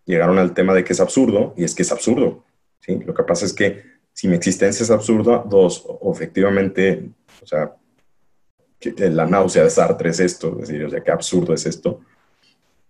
[0.05, 2.45] Llegaron al tema de que es absurdo, y es que es absurdo.
[2.81, 2.99] ¿sí?
[3.07, 7.09] Lo que pasa es que si mi existencia es absurda, dos, o efectivamente,
[7.41, 7.77] o sea,
[8.97, 12.01] la náusea de Sartre es esto, es decir, o sea, qué absurdo es esto,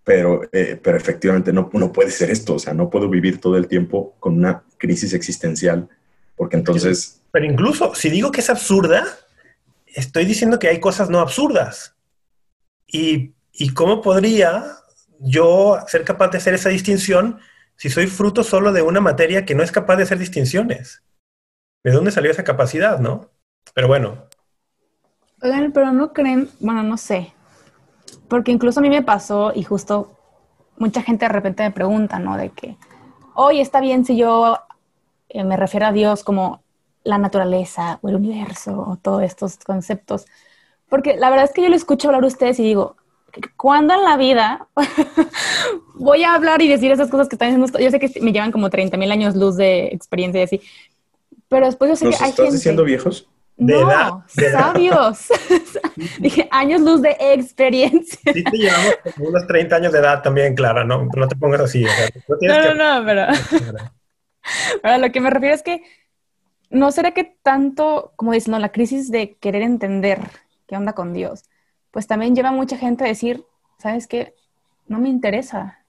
[0.02, 3.58] pero, eh, pero efectivamente no, no puede ser esto, o sea, no puedo vivir todo
[3.58, 5.86] el tiempo con una crisis existencial,
[6.36, 7.22] porque entonces...
[7.32, 9.04] Pero incluso si digo que es absurda,
[9.86, 11.96] estoy diciendo que hay cosas no absurdas.
[12.86, 14.76] ¿Y, y cómo podría
[15.18, 17.40] yo ser capaz de hacer esa distinción
[17.76, 21.02] si soy fruto solo de una materia que no es capaz de hacer distinciones?
[21.84, 23.30] ¿De dónde salió esa capacidad, no?
[23.74, 24.28] Pero bueno,
[25.42, 27.32] Oigan, pero no creen, bueno, no sé,
[28.28, 30.18] porque incluso a mí me pasó y justo
[30.78, 32.38] mucha gente de repente me pregunta, ¿no?
[32.38, 32.76] De que,
[33.34, 34.58] oye, está bien si yo
[35.28, 36.62] eh, me refiero a Dios como
[37.04, 40.26] la naturaleza o el universo o todos estos conceptos.
[40.88, 42.96] Porque la verdad es que yo le escucho hablar a ustedes y digo,
[43.56, 44.68] ¿cuándo en la vida
[45.94, 47.78] voy a hablar y decir esas cosas que están diciendo?
[47.78, 50.60] Yo sé que me llevan como 30 mil años luz de experiencia y así,
[51.48, 53.28] pero después yo sé que hay estás diciendo viejos?
[53.56, 55.28] no, sabios.
[56.18, 58.32] Dije, años luz de experiencia.
[58.32, 61.62] Sí te llevamos como unos 30 años de edad también, Clara, no, no te pongas
[61.62, 61.86] así.
[62.42, 63.26] no, no, no, pero...
[64.82, 65.82] pero lo que me refiero es que
[66.70, 70.20] no será que tanto, como dicen, no, la crisis de querer entender
[70.66, 71.44] qué onda con Dios,
[71.90, 73.44] pues también lleva a mucha gente a decir,
[73.78, 74.34] ¿sabes qué?
[74.86, 75.84] No me interesa.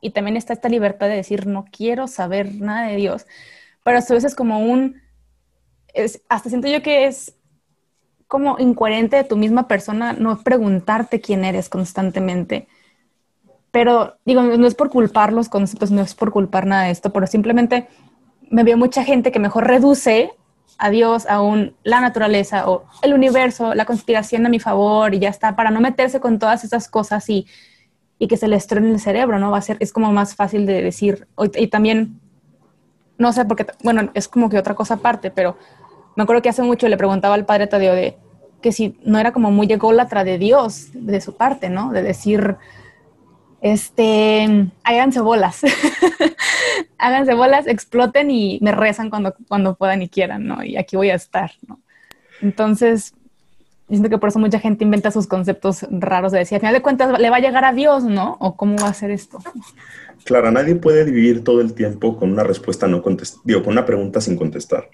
[0.00, 3.26] Y también está esta libertad de decir, no quiero saber nada de Dios.
[3.82, 5.00] Pero a veces es como un
[6.28, 7.34] hasta siento yo que es
[8.26, 12.68] como incoherente de tu misma persona no preguntarte quién eres constantemente.
[13.70, 17.12] Pero digo, no es por culpar los conceptos, no es por culpar nada de esto,
[17.12, 17.88] pero simplemente
[18.50, 20.32] me veo mucha gente que mejor reduce
[20.78, 25.18] a Dios, a un, la naturaleza o el universo, la conspiración a mi favor y
[25.18, 27.46] ya está, para no meterse con todas esas cosas y,
[28.18, 29.50] y que se le en el cerebro, ¿no?
[29.50, 32.20] Va a ser, es como más fácil de decir, y también,
[33.18, 35.56] no sé, porque, bueno, es como que otra cosa aparte, pero
[36.14, 38.16] me acuerdo que hace mucho le preguntaba al padre Tadeo de
[38.62, 41.92] que si no era como muy ególatra de Dios de su parte, ¿no?
[41.92, 42.56] De decir,
[43.60, 45.62] este, háganse bolas,
[46.98, 50.62] háganse bolas, exploten y me rezan cuando, cuando puedan y quieran, ¿no?
[50.62, 51.80] Y aquí voy a estar, ¿no?
[52.42, 53.14] Entonces,
[53.88, 56.82] siento que por eso mucha gente inventa sus conceptos raros de decir, al final de
[56.82, 58.36] cuentas le va a llegar a Dios, ¿no?
[58.40, 59.38] O cómo va a ser esto.
[60.24, 63.86] Claro, nadie puede vivir todo el tiempo con una respuesta no contestada, digo, con una
[63.86, 64.90] pregunta sin contestar.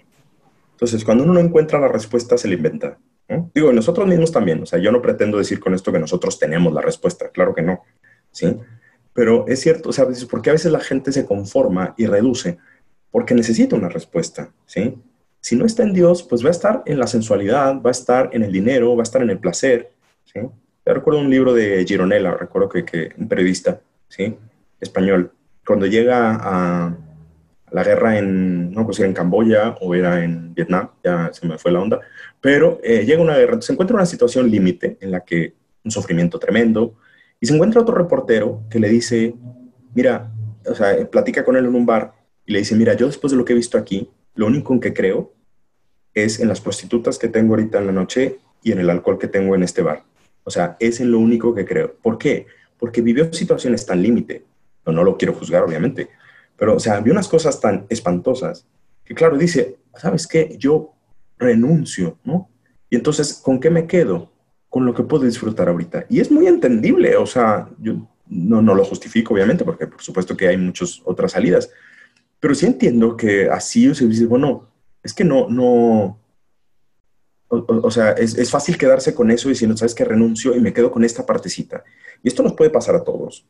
[0.72, 2.98] Entonces, cuando uno no encuentra la respuesta, se la inventa.
[3.55, 4.62] Digo, nosotros mismos también.
[4.62, 7.31] O sea, yo no pretendo decir con esto que nosotros tenemos la respuesta.
[7.31, 7.83] Claro que no.
[8.33, 8.57] ¿Sí?
[9.14, 12.59] Pero es cierto, o sea, porque a veces la gente se conforma y reduce
[13.11, 14.53] porque necesita una respuesta.
[14.66, 14.95] ¿Sí?
[15.40, 18.31] Si no está en Dios, pues va a estar en la sensualidad, va a estar
[18.33, 19.92] en el dinero, va a estar en el placer.
[20.25, 20.40] ¿sí?
[20.85, 24.37] Recuerdo un libro de Gironella, recuerdo que, que un periodista ¿sí?
[24.81, 25.33] español,
[25.64, 26.97] cuando llega a,
[27.73, 31.59] la guerra en, no pues era en Camboya o era en Vietnam, ya se me
[31.59, 32.01] fue la onda,
[32.40, 36.38] pero eh, llega una guerra, se encuentra una situación límite en la que un sufrimiento
[36.38, 36.95] tremendo,
[37.42, 39.35] y se encuentra otro reportero que le dice,
[39.94, 40.33] mira,
[40.64, 42.14] o sea, platica con él en un bar
[42.46, 44.78] y le dice, mira, yo después de lo que he visto aquí, lo único en
[44.78, 45.35] que creo
[46.14, 49.26] es en las prostitutas que tengo ahorita en la noche y en el alcohol que
[49.26, 50.05] tengo en este bar.
[50.44, 51.96] O sea, es en lo único que creo.
[52.00, 52.46] ¿Por qué?
[52.78, 54.44] Porque vivió situaciones tan límite.
[54.87, 56.11] No, no lo quiero juzgar, obviamente,
[56.57, 58.68] pero, o sea, vi unas cosas tan espantosas
[59.05, 60.55] que claro, dice, ¿sabes qué?
[60.61, 60.94] Yo
[61.38, 62.50] renuncio, ¿no?
[62.88, 64.32] Y entonces, ¿con qué me quedo?
[64.72, 66.06] Con lo que puedo disfrutar ahorita.
[66.08, 70.35] Y es muy entendible, o sea, yo no, no lo justifico, obviamente, porque por supuesto
[70.35, 71.70] que hay muchas otras salidas,
[72.40, 74.70] pero sí entiendo que así, o sea, dices, bueno,
[75.02, 76.18] es que no, no,
[77.48, 80.90] o, sea, es, es, fácil quedarse con eso diciendo, sabes que renuncio y me quedo
[80.90, 81.85] con esta partecita.
[82.22, 83.46] Y esto nos puede pasar a todos.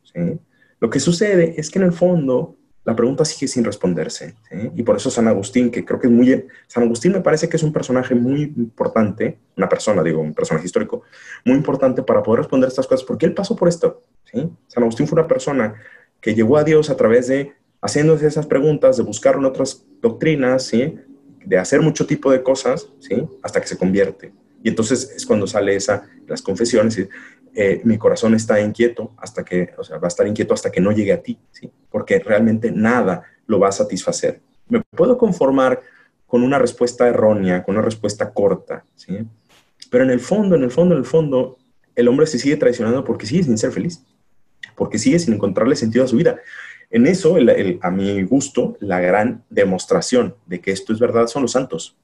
[0.81, 4.35] Lo que sucede es que en el fondo la pregunta sigue sin responderse.
[4.75, 6.47] Y por eso San Agustín, que creo que es muy...
[6.67, 10.65] San Agustín me parece que es un personaje muy importante, una persona, digo, un personaje
[10.65, 11.03] histórico,
[11.45, 14.01] muy importante para poder responder estas cosas, porque él pasó por esto.
[14.25, 14.49] ¿sí?
[14.67, 15.75] San Agustín fue una persona
[16.19, 20.63] que llegó a Dios a través de haciéndose esas preguntas, de buscar en otras doctrinas,
[20.63, 20.95] ¿sí?
[21.45, 23.27] de hacer mucho tipo de cosas, ¿sí?
[23.41, 24.33] hasta que se convierte.
[24.61, 27.07] Y entonces es cuando sale esa, las confesiones, y,
[27.55, 30.81] eh, mi corazón está inquieto hasta que, o sea, va a estar inquieto hasta que
[30.81, 31.71] no llegue a ti, ¿sí?
[31.89, 34.41] Porque realmente nada lo va a satisfacer.
[34.67, 35.81] Me puedo conformar
[36.25, 39.19] con una respuesta errónea, con una respuesta corta, ¿sí?
[39.91, 41.59] Pero en el fondo, en el fondo, en el fondo,
[41.95, 44.03] el hombre se sigue traicionando porque sigue sin ser feliz,
[44.75, 46.39] porque sigue sin encontrarle sentido a su vida.
[46.89, 47.37] En eso,
[47.81, 51.95] a mi gusto, la gran demostración de que esto es verdad son los santos,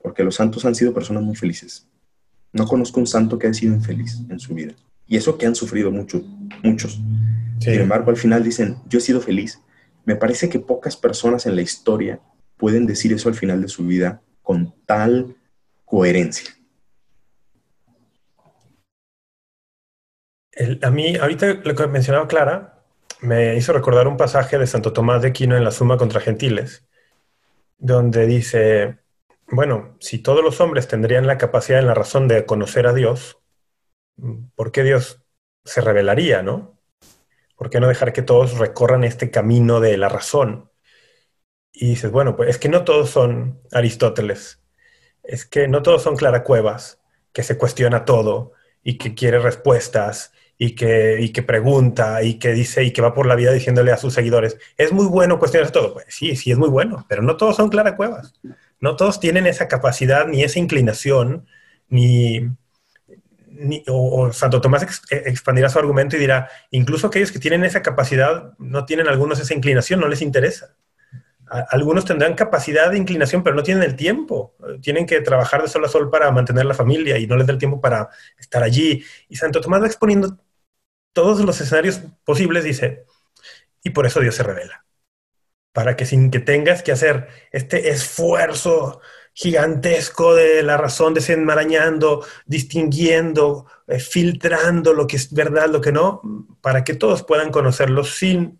[0.00, 1.86] porque los santos han sido personas muy felices.
[2.56, 4.72] No conozco un santo que haya sido infeliz en su vida.
[5.06, 6.22] Y eso que han sufrido mucho,
[6.62, 7.00] muchos.
[7.60, 9.60] Sin embargo, al final dicen, yo he sido feliz.
[10.04, 12.20] Me parece que pocas personas en la historia
[12.56, 15.36] pueden decir eso al final de su vida con tal
[15.84, 16.50] coherencia.
[20.82, 22.82] a mí, ahorita lo que mencionaba Clara,
[23.20, 26.86] me hizo recordar un pasaje de Santo Tomás de Aquino en la Suma contra Gentiles,
[27.76, 28.98] donde dice,
[29.48, 33.38] bueno, si todos los hombres tendrían la capacidad en la razón de conocer a Dios,
[34.54, 35.22] ¿por qué Dios
[35.64, 36.80] se revelaría, no?
[37.56, 40.70] ¿Por qué no dejar que todos recorran este camino de la razón?
[41.72, 44.62] Y dices, bueno, pues es que no todos son Aristóteles,
[45.22, 47.00] es que no todos son Clara Cuevas,
[47.32, 52.52] que se cuestiona todo y que quiere respuestas y que, y que pregunta y que
[52.52, 55.70] dice y que va por la vida diciéndole a sus seguidores, es muy bueno cuestionar
[55.70, 55.94] todo.
[55.94, 58.34] Pues sí, sí es muy bueno, pero no todos son Clara Cuevas.
[58.80, 61.46] No todos tienen esa capacidad ni esa inclinación,
[61.88, 62.40] ni,
[63.88, 68.52] o, Santo Tomás eh, expandirá su argumento y dirá, incluso aquellos que tienen esa capacidad
[68.58, 70.76] no tienen algunos esa inclinación, no les interesa.
[71.70, 74.56] algunos tendrán capacidad de inclinación, pero no tienen el tiempo.
[74.82, 77.52] Tienen que trabajar de sol a sol para mantener la familia y no les da
[77.52, 78.08] el tiempo para
[78.38, 79.04] estar allí.
[79.28, 80.38] Y Santo Tomás va exponiendo
[81.12, 83.04] todos los escenarios posibles, dice,
[83.82, 84.85] y por eso Dios se revela
[85.76, 89.02] para que sin que tengas que hacer este esfuerzo
[89.34, 96.22] gigantesco de la razón, desenmarañando, distinguiendo, eh, filtrando lo que es verdad, lo que no,
[96.62, 98.58] para que todos puedan conocerlo sin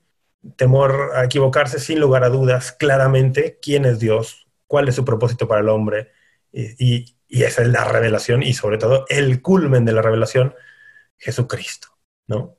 [0.56, 5.48] temor a equivocarse, sin lugar a dudas, claramente quién es Dios, cuál es su propósito
[5.48, 6.12] para el hombre.
[6.52, 10.54] Y, y esa es la revelación y sobre todo el culmen de la revelación,
[11.16, 11.88] Jesucristo,
[12.26, 12.58] ¿no?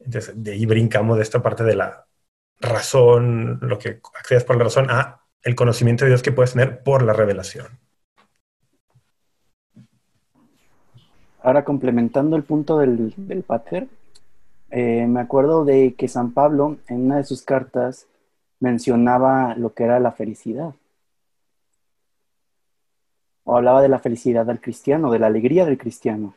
[0.00, 2.08] Entonces, de ahí brincamos de esta parte de la,
[2.60, 6.82] razón, lo que accedes por la razón, a el conocimiento de Dios que puedes tener
[6.82, 7.66] por la revelación.
[11.42, 13.86] Ahora, complementando el punto del, del Pater,
[14.70, 18.08] eh, me acuerdo de que San Pablo en una de sus cartas
[18.60, 20.74] mencionaba lo que era la felicidad.
[23.44, 26.34] O hablaba de la felicidad del cristiano, de la alegría del cristiano.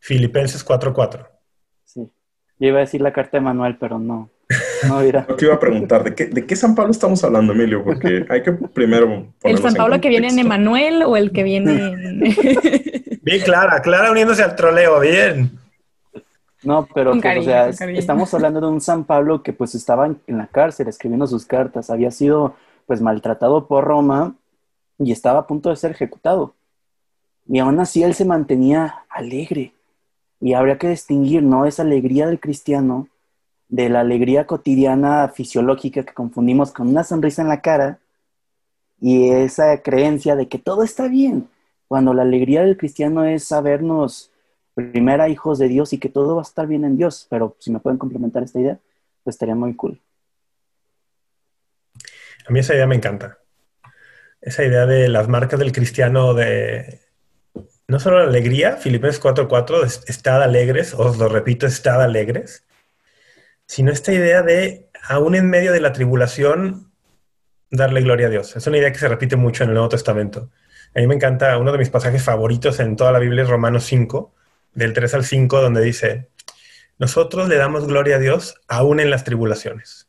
[0.00, 1.28] Filipenses 4:4.
[2.62, 4.30] Yo iba a decir la carta de Manuel, pero no.
[4.86, 5.26] No, mira.
[5.28, 7.82] Lo que iba a preguntar, ¿de qué, ¿de qué San Pablo estamos hablando, Emilio?
[7.82, 11.72] Porque hay que primero ¿El San Pablo que viene en Emanuel o el que viene
[11.72, 12.20] en...
[13.22, 15.58] bien, Clara, Clara uniéndose al troleo, bien.
[16.62, 20.20] No, pero que, o sea, estamos hablando de un San Pablo que pues estaba en,
[20.28, 22.54] en la cárcel escribiendo sus cartas, había sido
[22.86, 24.36] pues maltratado por Roma
[25.00, 26.54] y estaba a punto de ser ejecutado.
[27.48, 29.72] Y aún así él se mantenía alegre.
[30.42, 31.64] Y habría que distinguir, ¿no?
[31.64, 33.08] Esa alegría del cristiano
[33.72, 38.00] de la alegría cotidiana fisiológica que confundimos con una sonrisa en la cara
[39.00, 41.48] y esa creencia de que todo está bien,
[41.88, 44.30] cuando la alegría del cristiano es sabernos
[44.74, 47.26] primera hijos de Dios y que todo va a estar bien en Dios.
[47.30, 48.78] Pero si me pueden complementar esta idea,
[49.24, 49.98] pues estaría muy cool.
[52.46, 53.38] A mí esa idea me encanta.
[54.40, 57.00] Esa idea de las marcas del cristiano de
[57.92, 62.64] no solo la alegría, Filipenses 4.4, estad alegres, os lo repito, estad alegres,
[63.66, 66.90] sino esta idea de, aún en medio de la tribulación,
[67.70, 68.56] darle gloria a Dios.
[68.56, 70.48] Es una idea que se repite mucho en el Nuevo Testamento.
[70.94, 73.84] A mí me encanta, uno de mis pasajes favoritos en toda la Biblia es Romanos
[73.84, 74.34] 5,
[74.72, 76.30] del 3 al 5, donde dice,
[76.96, 80.08] nosotros le damos gloria a Dios aún en las tribulaciones.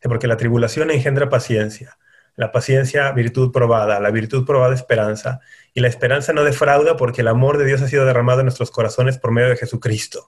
[0.00, 1.98] porque la tribulación engendra paciencia,
[2.36, 5.40] la paciencia virtud probada, la virtud probada esperanza,
[5.76, 8.70] y la esperanza no defrauda porque el amor de Dios ha sido derramado en nuestros
[8.70, 10.26] corazones por medio de Jesucristo.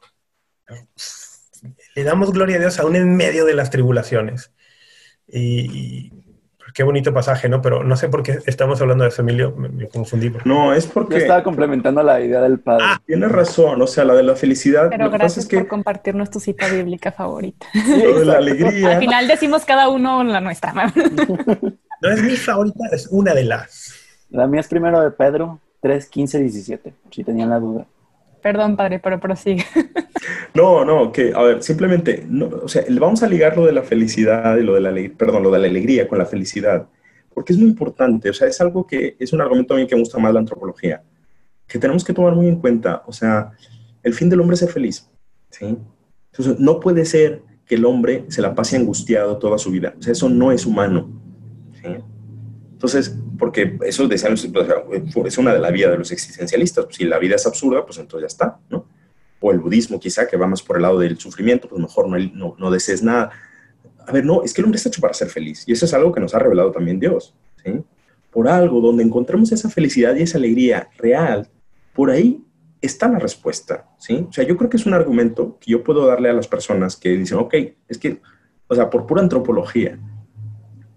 [1.94, 4.52] Le damos gloria a Dios aún en medio de las tribulaciones.
[5.26, 6.12] Y,
[6.74, 7.62] qué bonito pasaje, ¿no?
[7.62, 10.30] Pero no sé por qué estamos hablando de eso, Emilio, me, confundí.
[10.44, 11.14] No, es porque...
[11.14, 12.84] Yo estaba complementando la idea del padre.
[12.86, 14.90] Ah, tienes razón, o sea, la de la felicidad.
[14.90, 17.66] Pero gracias por compartirnos tu cita bíblica favorita.
[17.72, 18.96] de la alegría.
[18.96, 20.74] Al final decimos cada uno la nuestra.
[22.02, 23.77] no es mi favorita, es una de las.
[24.30, 27.86] La mía es primero de Pedro 3, 15, 17, si tenían la duda.
[28.42, 29.64] Perdón, padre, pero prosigue.
[30.54, 33.82] No, no, que, a ver, simplemente, no, o sea, vamos a ligar lo de la
[33.82, 36.88] felicidad y lo de la, perdón, lo de la alegría con la felicidad,
[37.32, 39.94] porque es muy importante, o sea, es algo que es un argumento a mí que
[39.94, 41.02] me gusta más la antropología,
[41.66, 43.52] que tenemos que tomar muy en cuenta, o sea,
[44.02, 45.08] el fin del hombre es ser feliz,
[45.50, 45.76] ¿sí?
[46.32, 50.02] Entonces, no puede ser que el hombre se la pase angustiado toda su vida, o
[50.02, 51.08] sea, eso no es humano,
[51.80, 51.88] ¿sí?
[52.78, 56.86] Entonces, porque eso es una de la vida de los existencialistas.
[56.90, 58.86] Si la vida es absurda, pues entonces ya está, ¿no?
[59.40, 62.54] O el budismo quizá, que va más por el lado del sufrimiento, pues mejor no,
[62.56, 63.32] no, desees nada.
[64.06, 65.64] A ver, no, es que el hombre está hecho para ser feliz.
[65.66, 67.80] Y eso es algo que nos ha revelado también Dios, ¿sí?
[68.30, 71.48] Por algo donde encontremos esa felicidad y esa alegría real,
[71.94, 72.44] por ahí
[72.80, 74.24] está la respuesta, ¿sí?
[74.28, 76.94] O sea, yo creo que es un argumento que yo puedo darle a las personas
[76.94, 77.54] que dicen, ok,
[77.88, 78.20] es que,
[78.68, 79.98] o sea, por pura antropología,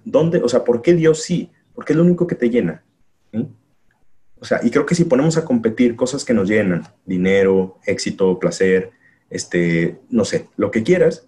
[0.06, 1.50] ¿dónde, o sea, por qué Dios sí?
[1.82, 2.84] Porque es lo único que te llena.
[4.40, 8.38] O sea, y creo que si ponemos a competir cosas que nos llenan, dinero, éxito,
[8.38, 8.92] placer,
[9.32, 11.26] este, no sé, lo que quieras,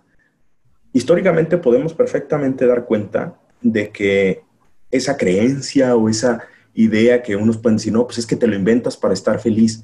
[0.92, 3.34] históricamente podemos perfectamente dar cuenta
[3.64, 4.44] de que
[4.92, 6.44] esa creencia o esa
[6.76, 9.84] idea que unos pueden decir, no, pues es que te lo inventas para estar feliz.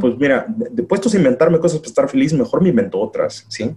[0.00, 3.72] Pues mira, de, puestos a inventarme cosas para estar feliz, mejor me invento otras, ¿sí?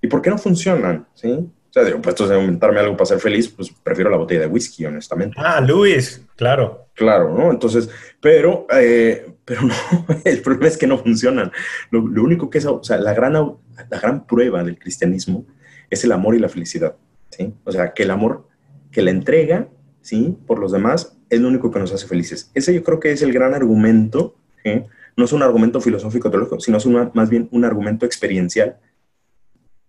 [0.00, 1.08] ¿Y por qué no funcionan?
[1.14, 1.50] ¿Sí?
[1.72, 4.46] O sea, digo, pues a inventarme algo para ser feliz, pues prefiero la botella de
[4.46, 5.36] whisky, honestamente.
[5.38, 6.88] Ah, Luis, claro.
[6.92, 7.50] Claro, ¿no?
[7.50, 7.88] Entonces,
[8.20, 9.74] pero, eh, pero no,
[10.26, 11.50] el problema es que no funcionan.
[11.90, 15.46] Lo, único que es, o sea, la gran, la gran prueba del cristianismo
[15.88, 16.94] es el amor y la felicidad,
[17.30, 17.54] ¿sí?
[17.64, 18.46] O sea, que el amor
[18.90, 19.68] que la entrega,
[20.02, 20.36] ¿sí?
[20.46, 22.50] Por los demás, es lo único que nos hace felices.
[22.52, 24.82] Ese yo creo que es el gran argumento, ¿sí?
[25.16, 28.76] No es un argumento filosófico teológico, sino es más bien un argumento experiencial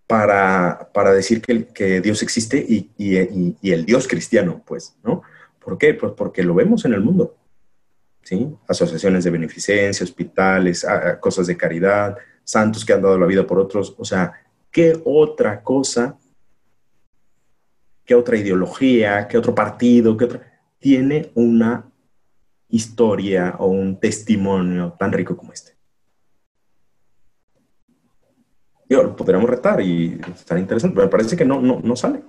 [0.08, 5.22] para, para decir que, que, Dios existe y, y, el Dios cristiano, pues, ¿no?
[5.60, 5.94] ¿Por qué?
[5.94, 7.38] Pues porque lo vemos en el mundo,
[8.22, 8.50] ¿sí?
[8.68, 10.86] Asociaciones de beneficencia, hospitales,
[11.20, 14.34] cosas de caridad, santos que han dado la vida por otros, o sea,
[14.70, 16.18] ¿qué otra cosa,
[18.04, 21.90] qué otra ideología, qué otro partido, qué otra, tiene una
[22.68, 25.73] historia o un testimonio tan rico como este?
[29.02, 32.22] Lo podríamos retar y estar interesante, pero me parece que no, no, no sale.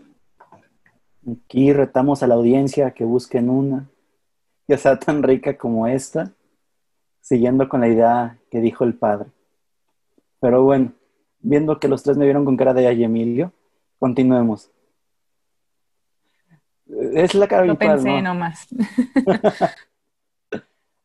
[1.31, 3.89] Aquí retamos a la audiencia que busquen una,
[4.67, 6.33] que sea tan rica como esta,
[7.21, 9.31] siguiendo con la idea que dijo el padre.
[10.41, 10.93] Pero bueno,
[11.41, 13.53] viendo que los tres me vieron con cara de ay Emilio,
[13.99, 14.71] continuemos.
[16.87, 18.69] Es la cara Lo pensé nomás.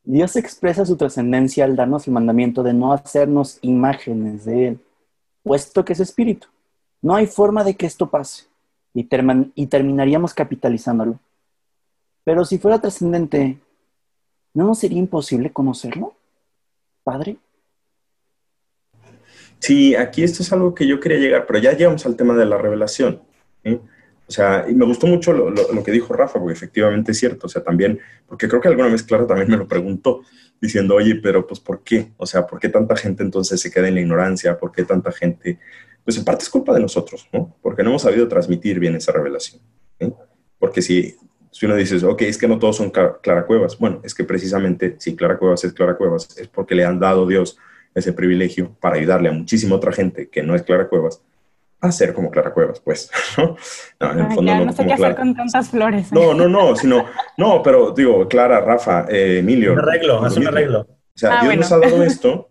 [0.03, 4.80] Dios expresa su trascendencia al darnos el mandamiento de no hacernos imágenes de Él
[5.49, 6.47] puesto que es espíritu.
[7.01, 8.43] No hay forma de que esto pase
[8.93, 9.09] y,
[9.55, 11.19] y terminaríamos capitalizándolo.
[12.23, 13.57] Pero si fuera trascendente,
[14.53, 16.13] ¿no nos sería imposible conocerlo,
[17.03, 17.37] Padre?
[19.57, 22.45] Sí, aquí esto es algo que yo quería llegar, pero ya llegamos al tema de
[22.45, 23.19] la revelación.
[24.30, 27.47] O sea, y me gustó mucho lo, que dijo Rafa, porque efectivamente es cierto.
[27.47, 30.21] O sea, también, porque creo que alguna vez Clara también me lo preguntó
[30.61, 32.11] diciendo, oye, pero pues ¿por qué?
[32.15, 34.55] O sea, ¿por qué tanta gente entonces se queda en la ignorancia?
[34.59, 35.57] ¿Por qué tanta gente?
[36.03, 37.57] Pues en parte es culpa de nosotros, ¿no?
[37.63, 39.63] Porque no hemos sabido transmitir bien esa revelación.
[40.59, 41.15] Porque si,
[41.49, 44.95] si uno dice, ok, es que no todos son Clara Cuevas, bueno, es que precisamente
[44.99, 47.57] si Clara Cuevas es Clara Cuevas, es porque le han dado Dios
[47.95, 51.23] ese privilegio para ayudarle a muchísima otra gente que no es Clara Cuevas
[51.82, 53.55] a ser como Clara Cuevas, pues, ¿no?
[53.99, 56.11] No, en el fondo no, sé qué hacer con tantas flores.
[56.11, 57.05] No, no, no, sino,
[57.38, 59.73] no, pero digo, Clara, Rafa, eh, Emilio.
[59.73, 60.82] Un arreglo, haz un arreglo.
[60.82, 62.49] O sea, ah, Dios nos ha dado esto.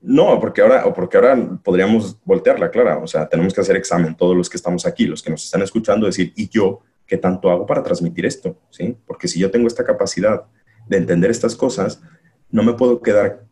[0.00, 2.98] No, porque ahora, o porque ahora podríamos voltearla, Clara.
[2.98, 5.62] O sea, tenemos que hacer examen todos los que estamos aquí, los que nos están
[5.62, 8.56] escuchando, decir, ¿y yo qué tanto hago para transmitir esto?
[8.70, 8.96] ¿Sí?
[9.06, 10.42] Porque si yo tengo esta capacidad
[10.88, 12.02] de entender estas cosas,
[12.50, 13.44] no me puedo quedar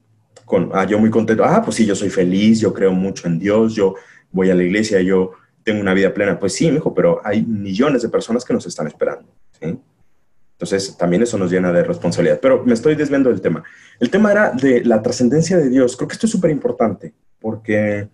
[0.44, 3.38] con, ah, yo muy contento, ah, pues sí, yo soy feliz, yo creo mucho en
[3.38, 3.94] Dios, yo
[4.32, 6.38] voy a la iglesia, yo tengo una vida plena.
[6.38, 9.28] Pues sí, hijo, pero hay millones de personas que nos están esperando.
[9.60, 12.38] Entonces, también eso nos llena de responsabilidad.
[12.40, 13.64] Pero me estoy desviando del tema.
[13.98, 15.96] El tema era de la trascendencia de Dios.
[15.96, 18.08] Creo que esto es súper importante, porque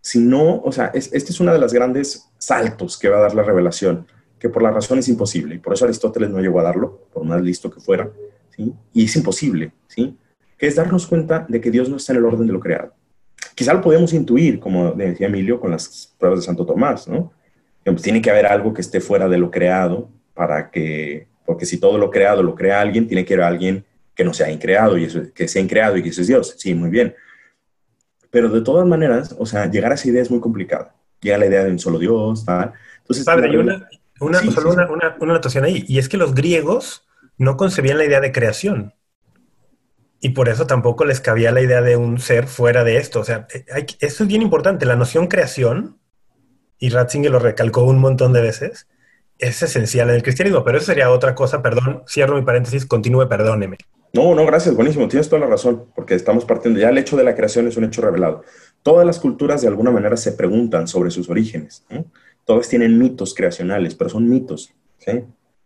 [0.00, 3.34] si no, o sea, este es uno de los grandes saltos que va a dar
[3.34, 4.06] la revelación.
[4.40, 7.24] que por la razón es imposible, y por eso Aristóteles no llegó a darlo, por
[7.24, 8.10] más listo que fuera,
[8.56, 8.72] ¿sí?
[8.94, 10.16] Y es imposible, ¿sí?
[10.56, 12.94] Que es darnos cuenta de que Dios no está en el orden de lo creado.
[13.54, 17.32] Quizá lo podemos intuir, como decía Emilio, con las pruebas de Santo Tomás, ¿no?
[17.84, 21.78] Pues tiene que haber algo que esté fuera de lo creado para que, porque si
[21.78, 23.84] todo lo creado lo crea alguien, tiene que haber alguien
[24.14, 26.54] que no sea increado y eso, que sea increado y que eso es Dios.
[26.58, 27.14] Sí, muy bien.
[28.30, 30.92] Pero de todas maneras, o sea, llegar a esa idea es muy complicado.
[31.20, 32.72] Llega la idea de un solo Dios, tal.
[32.98, 33.88] Entonces, Padre, hay una,
[34.20, 37.06] una, solo Una, una, una anotación ahí, y es que los griegos
[37.38, 38.94] no concebían la idea de creación.
[40.20, 43.20] Y por eso tampoco les cabía la idea de un ser fuera de esto.
[43.20, 44.84] O sea, eh, eso es bien importante.
[44.84, 45.98] La noción creación,
[46.78, 48.86] y Ratzinger lo recalcó un montón de veces,
[49.38, 50.62] es esencial en el cristianismo.
[50.62, 51.62] Pero eso sería otra cosa.
[51.62, 53.78] Perdón, cierro mi paréntesis, continúe, perdóneme.
[54.12, 55.08] No, no, gracias, buenísimo.
[55.08, 56.80] Tienes toda la razón, porque estamos partiendo.
[56.80, 58.42] Ya el hecho de la creación es un hecho revelado.
[58.82, 61.84] Todas las culturas de alguna manera se preguntan sobre sus orígenes.
[62.44, 64.74] Todas tienen mitos creacionales, pero son mitos.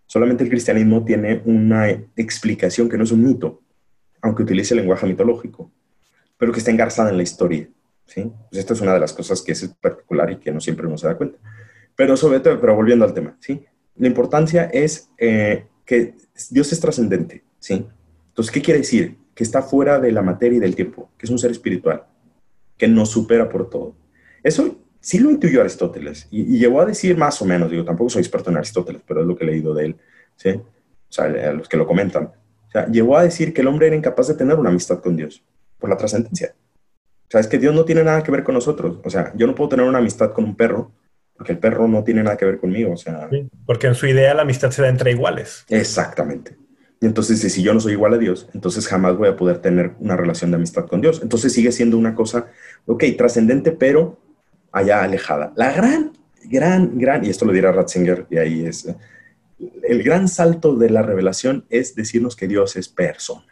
[0.06, 3.62] Solamente el cristianismo tiene una explicación que no es un mito,
[4.24, 5.70] aunque utilice el lenguaje mitológico,
[6.38, 7.68] pero que está engarzada en la historia.
[8.06, 8.32] ¿sí?
[8.48, 10.96] Pues esta es una de las cosas que es particular y que no siempre uno
[10.96, 11.38] se da cuenta.
[11.94, 13.64] Pero sobre todo, pero volviendo al tema, ¿sí?
[13.96, 16.14] La importancia es eh, que
[16.50, 17.86] Dios es trascendente, ¿sí?
[18.28, 19.18] Entonces, ¿qué quiere decir?
[19.34, 22.04] Que está fuera de la materia y del tiempo, que es un ser espiritual,
[22.78, 23.94] que nos supera por todo.
[24.42, 28.10] Eso sí lo intuyó Aristóteles y, y, llegó a decir más o menos, digo, tampoco
[28.10, 29.96] soy experto en Aristóteles, pero es lo que he leído de él,
[30.34, 30.48] ¿sí?
[30.50, 32.32] O sea, a los que lo comentan,
[32.74, 35.42] sea, llevó a decir que el hombre era incapaz de tener una amistad con Dios
[35.78, 36.54] por la trascendencia.
[37.28, 38.98] O sea, es que Dios no tiene nada que ver con nosotros.
[39.04, 40.92] O sea, yo no puedo tener una amistad con un perro
[41.36, 42.92] porque el perro no tiene nada que ver conmigo.
[42.92, 43.28] O sea,
[43.66, 45.64] porque en su idea la amistad se da entre iguales.
[45.68, 46.56] Exactamente.
[47.00, 49.92] Y entonces, si yo no soy igual a Dios, entonces jamás voy a poder tener
[49.98, 51.20] una relación de amistad con Dios.
[51.22, 52.46] Entonces sigue siendo una cosa,
[52.86, 54.18] ok, trascendente, pero
[54.72, 55.52] allá alejada.
[55.56, 56.12] La gran,
[56.44, 58.88] gran, gran, y esto lo dirá Ratzinger, y ahí es,
[59.82, 63.46] el gran salto de la revelación es decirnos que Dios es persona,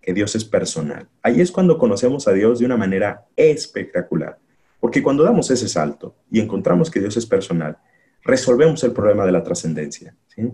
[0.00, 1.08] que Dios es personal.
[1.22, 4.38] Ahí es cuando conocemos a Dios de una manera espectacular,
[4.78, 7.78] porque cuando damos ese salto y encontramos que Dios es personal,
[8.22, 10.14] resolvemos el problema de la trascendencia.
[10.28, 10.50] ¿sí?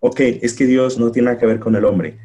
[0.00, 2.18] Ok, es que Dios no tiene nada que ver con el hombre.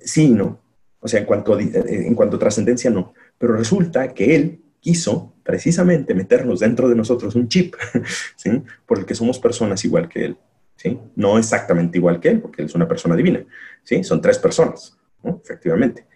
[0.00, 0.60] Sí, no.
[1.00, 3.14] O sea, en cuanto a, en cuanto a trascendencia, no.
[3.38, 7.74] Pero resulta que Él quiso precisamente meternos dentro de nosotros un chip,
[8.36, 8.62] ¿sí?
[8.86, 10.36] por el que somos personas igual que Él.
[10.76, 10.98] ¿Sí?
[11.14, 13.44] No exactamente igual que él, porque él es una persona divina,
[13.82, 14.04] ¿sí?
[14.04, 14.96] Son tres personas,
[15.42, 16.06] efectivamente,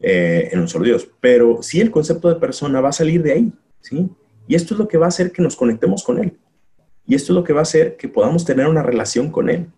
[0.00, 1.08] eh, en un solo Dios.
[1.20, 4.08] Pero sí el concepto de persona va a salir de ahí, ¿sí?
[4.48, 6.36] Y esto es lo que va a hacer que nos conectemos con él.
[7.06, 9.68] Y esto es lo que va a hacer que podamos tener una relación con él,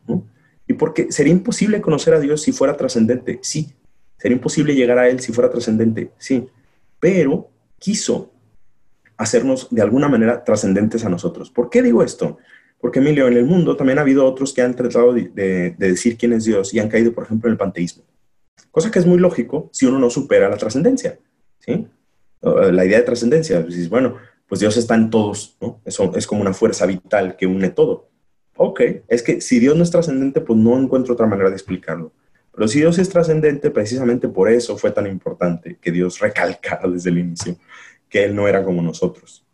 [0.66, 3.72] Y porque sería imposible conocer a Dios si fuera trascendente, sí.
[4.18, 6.46] Sería imposible llegar a él si fuera trascendente, sí.
[7.00, 8.32] Pero quiso
[9.16, 11.50] hacernos de alguna manera trascendentes a nosotros.
[11.50, 12.38] ¿Por qué digo esto?
[12.80, 16.32] Porque, Emilio, en el mundo también ha habido otros que han tratado de, decir quién
[16.32, 18.04] es Dios y han caído, por ejemplo, en el panteísmo.
[18.70, 21.18] Cosa que es muy lógico si uno no supera la trascendencia.
[21.58, 21.88] ¿sí?
[22.40, 24.16] La idea de trascendencia, dices, bueno,
[24.46, 25.80] pues Dios está en todos, ¿no?
[25.84, 28.08] Eso es como una fuerza vital que une todo.
[28.56, 32.12] Ok, es que si Dios no es trascendente, pues no encuentro otra manera de explicarlo.
[32.54, 37.10] Pero si Dios es trascendente, precisamente por eso fue tan importante que Dios recalcara desde
[37.10, 37.56] el inicio
[38.08, 39.47] que Él no era como nosotros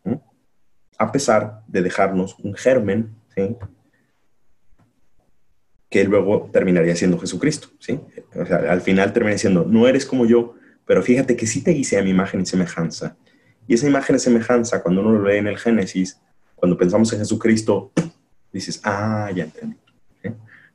[0.98, 3.14] a pesar de dejarnos un germen,
[5.90, 7.68] que luego terminaría siendo Jesucristo.
[7.78, 8.00] ¿sí?
[8.68, 10.54] Al final termina siendo, no eres como yo,
[10.86, 13.16] pero fíjate que sí te hice a mi imagen y semejanza.
[13.66, 16.20] Y esa imagen y semejanza, cuando uno lo lee en el Génesis,
[16.54, 17.92] cuando pensamos en Jesucristo,
[18.52, 19.76] dices, ah, ya entendí.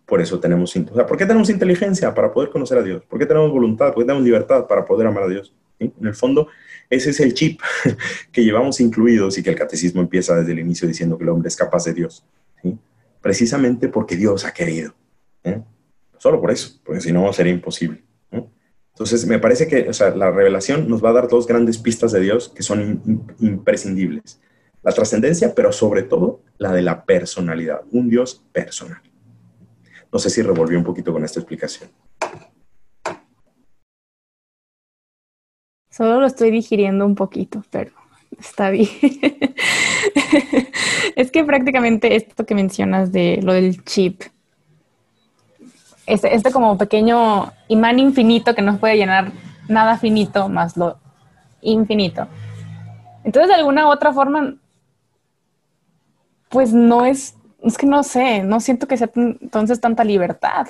[0.05, 2.13] Por eso tenemos, o ¿por qué tenemos inteligencia?
[2.15, 3.03] Para poder conocer a Dios.
[3.05, 3.93] ¿Por qué tenemos voluntad?
[3.93, 4.65] ¿Por qué tenemos libertad?
[4.65, 5.53] Para poder amar a Dios.
[5.77, 6.47] En el fondo,
[6.89, 7.61] ese es el chip
[8.31, 11.47] que llevamos incluidos y que el catecismo empieza desde el inicio diciendo que el hombre
[11.47, 12.25] es capaz de Dios.
[13.21, 14.93] Precisamente porque Dios ha querido.
[15.43, 15.61] ¿eh?
[16.17, 18.03] Solo por eso, porque si no sería imposible.
[18.31, 22.49] Entonces, me parece que la revelación nos va a dar dos grandes pistas de Dios
[22.49, 24.41] que son imprescindibles.
[24.83, 29.01] La trascendencia, pero sobre todo la de la personalidad, un Dios personal.
[30.11, 31.89] No sé si revolvió un poquito con esta explicación.
[35.99, 37.91] Solo lo estoy digiriendo un poquito, pero
[38.39, 38.87] está bien.
[41.17, 44.21] es que prácticamente esto que mencionas de lo del chip,
[46.05, 49.33] este, este como pequeño imán infinito que no puede llenar
[49.67, 50.97] nada finito más lo
[51.59, 52.29] infinito.
[53.25, 54.55] Entonces, de alguna u otra forma,
[56.47, 60.65] pues no es, es que no sé, no siento que sea entonces tanta libertad,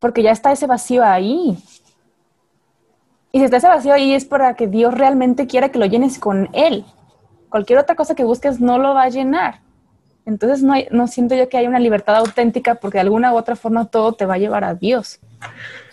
[0.00, 1.56] porque ya está ese vacío ahí.
[3.32, 6.18] Y si está ese vacío ahí es para que Dios realmente quiera que lo llenes
[6.18, 6.84] con Él.
[7.48, 9.60] Cualquier otra cosa que busques no lo va a llenar.
[10.24, 13.36] Entonces no, hay, no siento yo que haya una libertad auténtica porque de alguna u
[13.36, 15.18] otra forma todo te va a llevar a Dios.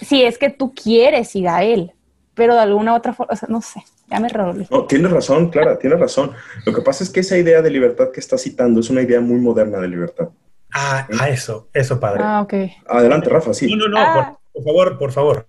[0.02, 1.94] Si es que tú quieres ir a Él,
[2.36, 4.68] pero de alguna u otra forma, o sea, no sé, ya me revolví.
[4.70, 6.32] No, tienes razón, Clara, tienes razón.
[6.66, 9.20] Lo que pasa es que esa idea de libertad que estás citando es una idea
[9.20, 10.30] muy moderna de libertad.
[10.72, 12.22] Ah, a eso, eso, padre.
[12.24, 12.54] Ah, ok.
[12.88, 13.68] Adelante, Rafa, sí.
[13.68, 14.38] No, no, no, Ah.
[14.54, 15.48] por, por favor, por favor.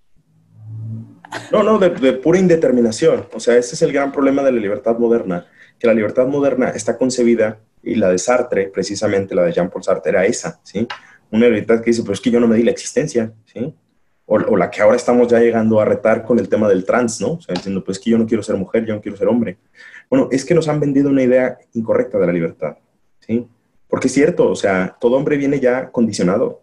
[1.53, 3.26] No, no, de, de pura indeterminación.
[3.33, 5.47] O sea, ese es el gran problema de la libertad moderna,
[5.78, 10.11] que la libertad moderna está concebida, y la de Sartre, precisamente la de Jean-Paul Sartre,
[10.11, 10.87] era esa, ¿sí?
[11.31, 13.74] Una libertad que dice, pero es que yo no me di la existencia, ¿sí?
[14.26, 17.33] O, la que ahora estamos ya llegando a retar con el tema del trans, ¿no?
[17.33, 19.26] O sea, diciendo, pues es que yo no quiero ser mujer, yo no quiero ser
[19.26, 19.59] hombre.
[20.09, 22.76] Bueno, es que nos han vendido una idea incorrecta de la libertad,
[23.18, 23.49] ¿sí?
[23.89, 26.62] Porque es cierto, o sea, todo hombre viene ya condicionado.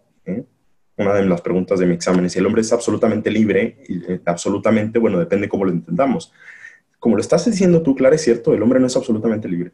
[0.98, 4.04] Una de las preguntas de mi examen es si el hombre es absolutamente libre, y,
[4.12, 6.34] eh, absolutamente, bueno, depende cómo lo entendamos.
[7.00, 9.72] Como lo estás diciendo tú, Clara, es cierto, el hombre no es absolutamente libre,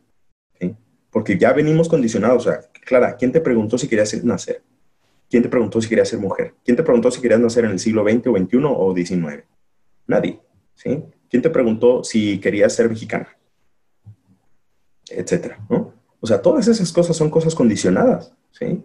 [0.60, 0.76] ¿sí?
[1.10, 4.62] Porque ya venimos condicionados, o sea, Clara, ¿quién te preguntó si querías nacer?
[5.30, 6.54] ¿Quién te preguntó si querías ser mujer?
[6.64, 9.44] ¿Quién te preguntó si querías nacer en el siglo XX o XXI o XIX?
[10.06, 10.42] Nadie,
[10.76, 11.04] ¿sí?
[11.30, 13.30] ¿Quién te preguntó si querías ser mexicana?
[15.10, 15.94] Etcétera, ¿no?
[16.20, 18.84] O sea, todas esas cosas son cosas condicionadas, ¿sí?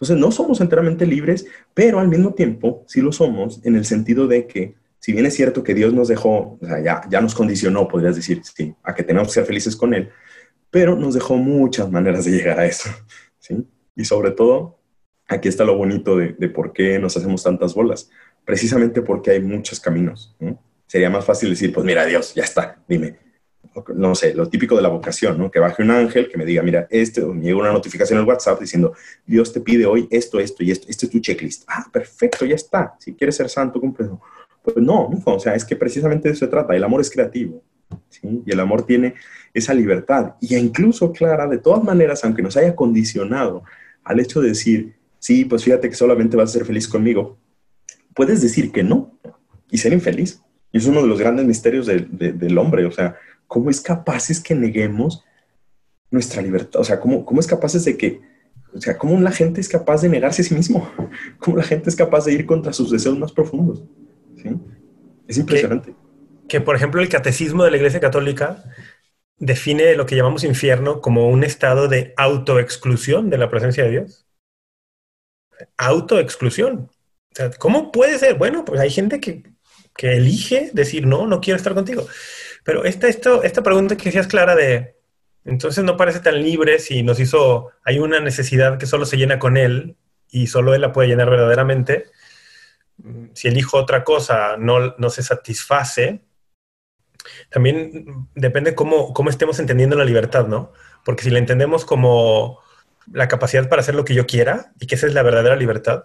[0.00, 4.26] Entonces no somos enteramente libres, pero al mismo tiempo sí lo somos en el sentido
[4.26, 8.16] de que, si bien es cierto que Dios nos dejó, ya, ya nos condicionó, podrías
[8.16, 10.08] decir, sí, a que tenemos que ser felices con Él,
[10.70, 12.88] pero nos dejó muchas maneras de llegar a eso,
[13.38, 13.66] ¿sí?
[13.94, 14.78] Y sobre todo,
[15.28, 18.08] aquí está lo bonito de, de por qué nos hacemos tantas bolas,
[18.46, 20.58] precisamente porque hay muchos caminos, ¿no?
[20.86, 23.18] Sería más fácil decir, pues mira, Dios, ya está, dime,
[23.94, 25.50] no sé, lo típico de la vocación, ¿no?
[25.50, 28.28] Que baje un ángel que me diga, mira, este, me llega una notificación en el
[28.28, 28.94] WhatsApp diciendo,
[29.26, 31.64] Dios te pide hoy esto, esto y esto, este es tu checklist.
[31.68, 32.94] Ah, perfecto, ya está.
[32.98, 34.08] Si quieres ser santo, cumple.
[34.62, 36.74] Pues no, o sea, es que precisamente de eso se trata.
[36.74, 37.62] El amor es creativo.
[38.22, 39.14] Y el amor tiene
[39.54, 40.34] esa libertad.
[40.40, 43.62] Y incluso, Clara, de todas maneras, aunque nos haya condicionado
[44.04, 47.38] al hecho de decir, sí, pues fíjate que solamente vas a ser feliz conmigo,
[48.14, 49.12] puedes decir que no
[49.70, 50.40] y ser infeliz.
[50.72, 53.16] Y es uno de los grandes misterios de- de- del hombre, o sea,
[53.50, 55.24] ¿cómo es capaces que neguemos
[56.08, 56.80] nuestra libertad?
[56.80, 58.20] O sea, ¿cómo, cómo es capaces de que,
[58.72, 60.88] o sea, cómo la gente es capaz de negarse a sí mismo?
[61.40, 63.82] ¿Cómo la gente es capaz de ir contra sus deseos más profundos?
[64.40, 64.50] ¿Sí?
[65.26, 65.96] Es impresionante.
[66.48, 68.62] que, por ejemplo, el catecismo de la Iglesia Católica
[69.36, 74.26] define lo que llamamos infierno como un estado de autoexclusión de la presencia de Dios.
[75.76, 76.88] Autoexclusión.
[77.32, 78.36] O sea, ¿cómo puede ser?
[78.36, 79.42] Bueno, pues hay gente que,
[79.96, 82.06] que elige decir, no, no quiero estar contigo.
[82.64, 84.96] Pero esta, esto, esta pregunta que decías, Clara, de,
[85.44, 89.38] entonces no parece tan libre si nos hizo, hay una necesidad que solo se llena
[89.38, 89.96] con él
[90.28, 92.06] y solo él la puede llenar verdaderamente.
[93.34, 96.22] Si elijo otra cosa, no, no se satisface.
[97.48, 100.72] También depende cómo, cómo estemos entendiendo la libertad, ¿no?
[101.04, 102.60] Porque si la entendemos como
[103.12, 106.04] la capacidad para hacer lo que yo quiera y que esa es la verdadera libertad,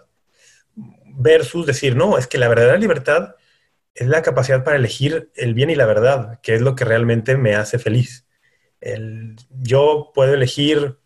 [1.17, 3.35] versus decir, no, es que la verdadera libertad
[3.95, 7.37] es la capacidad para elegir el bien y la verdad, que es lo que realmente
[7.37, 8.27] me hace feliz.
[8.81, 10.99] El, yo puedo elegir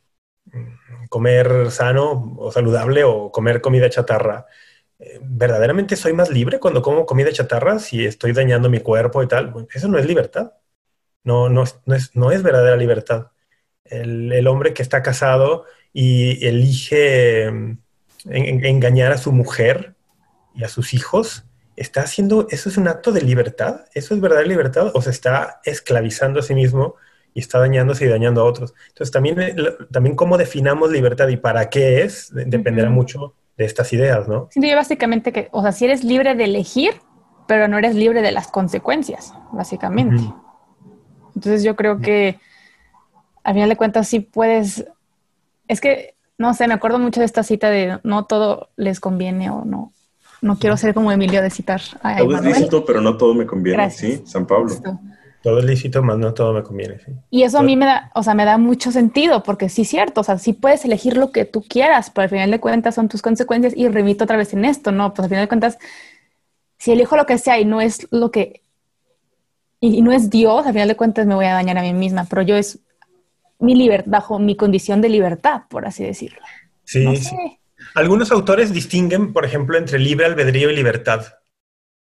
[0.46, 4.48] mm, comer sano o saludable o comer comida chatarra.
[5.00, 9.28] Eh, ¿Verdaderamente soy más libre cuando como comida chatarra si estoy dañando mi cuerpo y
[9.28, 9.54] tal?
[9.74, 10.54] Eso no es libertad.
[11.24, 13.32] No, no, no, es, no es verdadera libertad.
[13.86, 17.84] El, el, hombre que está casado y elige en,
[18.26, 19.96] engañar a su mujer
[20.56, 21.46] y a sus hijos,
[21.80, 25.62] está haciendo, eso es un acto de libertad, eso es verdadera libertad, o se está
[25.64, 26.96] esclavizando a sí mismo
[27.34, 28.74] y está dañándose y dañando a otros.
[28.90, 29.56] Entonces, también, eh,
[29.92, 32.96] también cómo definamos libertad y para qué es, dependerá uh -huh.
[32.96, 34.50] mucho de estas ideas, ¿no?
[34.52, 36.94] Siento yo básicamente que, o sea, si eres libre de elegir,
[37.48, 40.22] pero no eres libre de las consecuencias, básicamente.
[40.22, 41.32] Uh -huh.
[41.36, 42.40] Entonces, yo creo que
[43.44, 44.86] al final de cuentas sí puedes,
[45.68, 49.50] es que, no sé, me acuerdo mucho de esta cita de no todo les conviene
[49.50, 49.94] o no,
[50.42, 53.46] no quiero ser como Emilio de citar a Todo es lícito, pero no todo me
[53.46, 54.12] conviene, Gracias.
[54.20, 54.24] ¿sí?
[54.26, 54.70] San Pablo.
[54.70, 55.00] Justo.
[55.42, 57.14] Todo es lícito, más no todo me conviene, sí.
[57.30, 59.90] Y eso a mí me da, o sea, me da mucho sentido, porque sí es
[59.90, 62.96] cierto, o sea, sí puedes elegir lo que tú quieras, pero al final de cuentas
[62.96, 65.14] son tus consecuencias y remito otra vez en esto, ¿no?
[65.14, 65.78] Pues al final de cuentas,
[66.78, 68.64] si elijo lo que sea y no es lo que,
[69.80, 72.26] y no es Dios, al final de cuentas me voy a dañar a mí misma,
[72.30, 72.80] pero yo es
[73.60, 76.40] mi libertad, bajo mi condición de libertad, por así decirlo.
[76.84, 77.24] Sí, no sé.
[77.24, 77.59] sí.
[77.96, 81.26] Algunos autores distinguen, por ejemplo, entre libre albedrío y libertad.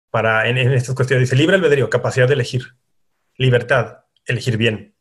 [0.09, 2.75] Para, en, en estas cuestiones dice libre albedrío, capacidad de elegir.
[3.37, 4.95] Libertad, elegir bien.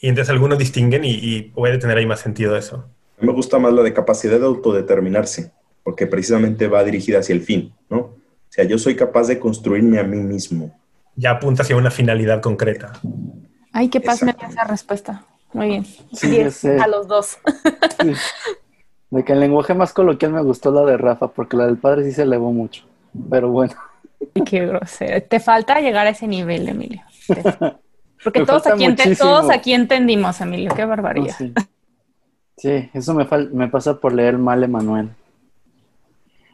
[0.00, 2.88] Y entonces algunos distinguen y, y, puede tener ahí más sentido eso.
[3.20, 5.52] Me gusta más la de capacidad de autodeterminarse,
[5.82, 7.98] porque precisamente va dirigida hacia el fin, ¿no?
[7.98, 10.78] O sea, yo soy capaz de construirme a mí mismo.
[11.16, 12.92] Ya apunta hacia una finalidad concreta.
[13.72, 15.24] Ay, qué paz me da esa respuesta.
[15.52, 15.86] Muy bien.
[16.12, 17.38] Sí, a los dos.
[18.00, 18.12] Sí.
[19.14, 22.02] De que el lenguaje más coloquial me gustó la de Rafa, porque la del padre
[22.02, 22.84] sí se elevó mucho.
[23.30, 23.74] Pero bueno,
[24.44, 25.22] Qué grosero.
[25.22, 27.02] Te falta llegar a ese nivel, Emilio.
[28.24, 28.86] Porque Me todos aquí,
[29.18, 30.72] todos entendimos, Emilio.
[30.74, 31.34] Qué barbaridad.
[31.36, 31.52] sí.
[32.56, 35.10] Sí, eso me, me pasa por leer mal Emanuel.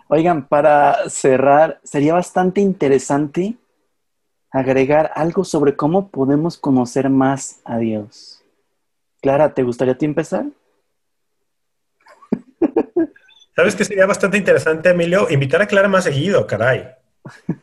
[0.08, 3.56] Oigan, para cerrar, sería bastante interesante
[4.50, 8.42] agregar algo sobre cómo podemos conocer más a Dios.
[9.20, 10.46] Clara, ¿te gustaría a ti empezar?
[13.60, 15.26] ¿Sabes qué sería bastante interesante, Emilio?
[15.28, 16.88] Invitar a Clara más seguido, caray.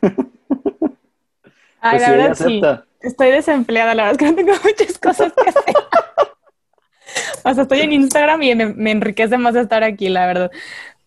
[1.80, 2.62] Ay, Pues la verdad sí.
[3.00, 5.74] Estoy desempleada, la verdad es que no tengo muchas cosas que hacer.
[7.44, 10.52] o sea, estoy en Instagram y me, me enriquece más estar aquí, la verdad.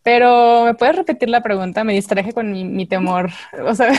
[0.03, 1.85] Pero, ¿me puedes repetir la pregunta?
[1.85, 3.29] Me distraje con mi, mi temor.
[3.63, 3.93] O sea,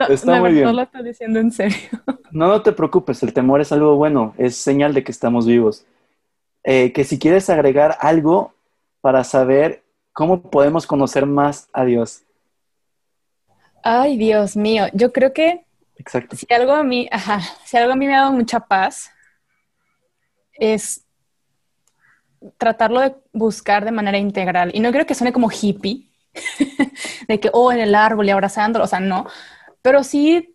[0.00, 0.74] No, Está muy bien.
[0.74, 1.76] lo estoy diciendo en serio.
[2.32, 5.86] No, no te preocupes, el temor es algo bueno, es señal de que estamos vivos.
[6.70, 8.52] Eh, que si quieres agregar algo
[9.00, 12.24] para saber cómo podemos conocer más a Dios.
[13.82, 14.84] Ay, Dios mío.
[14.92, 15.64] Yo creo que
[15.96, 16.36] Exacto.
[16.36, 19.10] si algo a mí, ajá, si algo a mí me ha dado mucha paz,
[20.52, 21.06] es
[22.58, 24.70] tratarlo de buscar de manera integral.
[24.74, 26.10] Y no creo que suene como hippie,
[27.28, 29.26] de que, oh, en el árbol y abrazándolo, o sea, no,
[29.80, 30.54] pero sí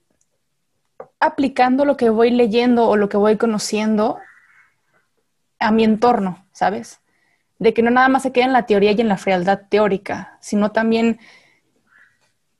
[1.20, 4.20] aplicando lo que voy leyendo o lo que voy conociendo
[5.64, 7.00] a mi entorno, ¿sabes?
[7.60, 10.38] De que no nada más se quede en la teoría y en la frialdad teórica,
[10.42, 11.20] sino también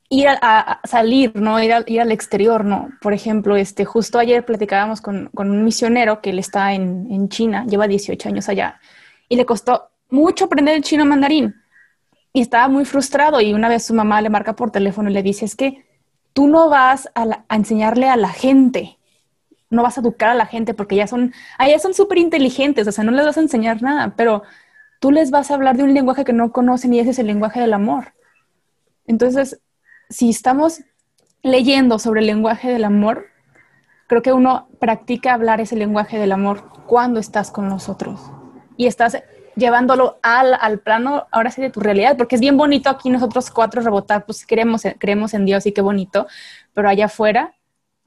[0.10, 1.62] ir a, salir, ¿no?
[1.62, 2.90] Ir, al- exterior, ¿no?
[3.02, 7.88] Por ejemplo, este, justo ayer platicábamos con, un misionero que él está en, China, lleva
[7.88, 8.80] 18 años allá,
[9.28, 11.56] y le costó mucho aprender el chino mandarín.
[12.32, 15.24] Y estaba muy frustrado y una vez su mamá le marca por teléfono y le
[15.24, 15.86] dice, es que
[16.34, 18.98] tú no vas a enseñarle a la gente,
[19.74, 22.92] no vas a educar a la gente porque ya son, allá son súper inteligentes, o
[22.92, 24.44] sea, no les vas a enseñar nada, pero
[25.00, 27.28] tú les vas a hablar de un lenguaje que no conocen y ese es el
[27.28, 28.14] lenguaje del amor.
[29.06, 29.60] Entonces,
[30.10, 30.82] si estamos
[31.42, 33.26] leyendo sobre el lenguaje del amor,
[34.08, 38.22] creo que uno practica hablar ese lenguaje del amor cuando estás con nosotros
[38.78, 39.18] y estás
[39.56, 43.52] llevándolo al, al plano, ahora sí, de tu realidad, porque es bien bonito aquí nosotros
[43.52, 46.28] cuatro rebotar, pues creemos, creemos en Dios y qué bonito,
[46.74, 47.54] pero allá afuera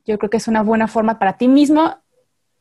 [0.06, 1.96] yo creo que es una buena forma para ti mismo,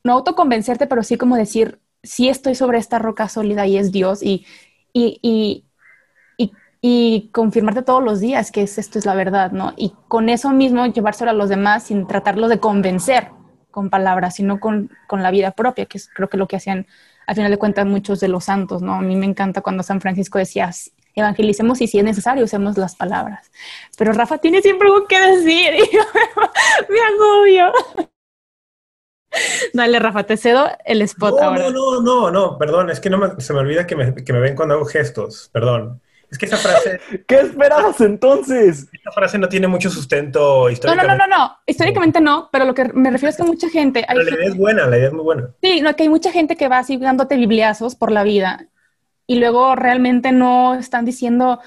[0.03, 4.21] no autoconvencerte, pero sí como decir, sí estoy sobre esta roca sólida y es Dios
[4.23, 4.45] y,
[4.93, 5.65] y, y,
[6.81, 9.73] y, confirmarte todos los días que es, esto es la verdad, ¿no?
[9.75, 13.29] Y con eso mismo llevárselo a los demás sin tratarlos de convencer
[13.71, 16.85] con palabras, sino con, con la vida propia, que es creo que lo que hacían
[17.27, 18.93] al final de cuentas muchos de los santos, ¿no?
[18.95, 20.71] A mí me encanta cuando San Francisco decía,
[21.15, 23.51] evangelicemos y si es necesario usemos las palabras.
[23.97, 26.01] Pero Rafa tiene siempre algo que decir y yo
[26.89, 27.71] me agobio.
[29.73, 31.69] Dale, Rafa, te cedo el spot No, ahora.
[31.69, 34.31] no, no, no, no, perdón, es que no me- se me olvida que me, que
[34.33, 36.01] me ven cuando hago gestos, perdón.
[36.35, 38.89] Es que esa frase, ¿Qué esperabas entonces?
[38.91, 41.17] esa frase no tiene mucho sustento No, no, no, históricamente.
[41.17, 41.57] no, no.
[41.65, 44.47] Históricamente no, pero lo que me refiero es que mucha gente, hay Pero la idea
[44.49, 45.49] es buena, la idea es muy buena.
[45.63, 48.67] Sí, no, que hay mucha gente que va así dándote bibliazos por la vida
[49.27, 51.61] y luego realmente no están diciendo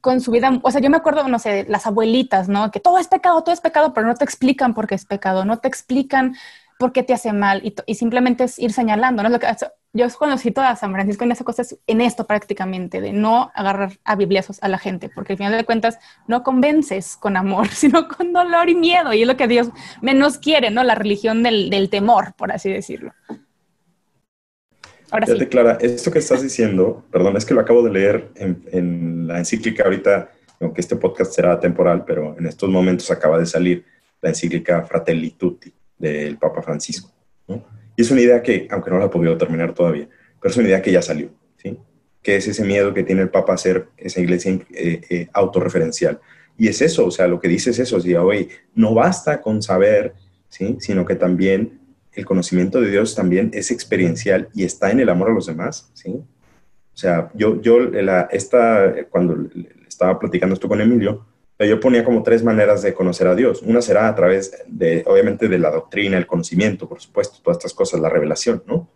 [0.00, 2.70] con su vida, o sea, yo me acuerdo, no sé, las abuelitas, ¿no?
[2.70, 5.44] Que todo es pecado, todo es pecado, pero no te explican por qué es pecado,
[5.44, 6.36] no te explican
[6.78, 9.28] por qué te hace mal y, simplemente es ir señalando, ¿no?
[9.28, 9.48] Es lo que,
[9.92, 14.14] yo conocí a San Francisco en esa cosa, en esto prácticamente, de no agarrar a
[14.14, 18.32] bibliazos a la gente, porque al final de cuentas no convences con amor, sino con
[18.32, 19.70] dolor y miedo, y es lo que Dios
[20.00, 20.84] menos quiere, ¿no?
[20.84, 23.12] La religión del, del temor, por así decirlo.
[25.10, 25.50] Ahora Fíjate, sí.
[25.50, 29.38] Clara, esto que estás diciendo, perdón, es que lo acabo de leer en, en la
[29.38, 30.30] encíclica ahorita,
[30.60, 33.84] aunque este podcast será temporal, pero en estos momentos acaba de salir
[34.20, 37.10] la encíclica Fratelli Tutti del Papa Francisco.
[37.48, 37.79] ¿no?
[38.00, 40.08] Es una idea que, aunque no la he podido terminar todavía,
[40.40, 41.78] pero es una idea que ya salió, ¿sí?
[42.22, 46.20] Que es ese miedo que tiene el Papa a hacer esa iglesia eh, eh, autorreferencial.
[46.56, 49.40] Y es eso, o sea, lo que dice es eso, o sea, oye, no basta
[49.40, 50.14] con saber,
[50.48, 50.76] ¿sí?
[50.80, 51.80] Sino que también
[52.12, 55.90] el conocimiento de Dios también es experiencial y está en el amor a los demás,
[55.94, 56.10] ¿sí?
[56.10, 59.48] O sea, yo, yo la, esta, cuando
[59.86, 61.26] estaba platicando esto con Emilio,
[61.66, 63.62] yo ponía como tres maneras de conocer a Dios.
[63.62, 67.74] Una será a través de, obviamente, de la doctrina, el conocimiento, por supuesto, todas estas
[67.74, 68.88] cosas, la revelación, ¿no?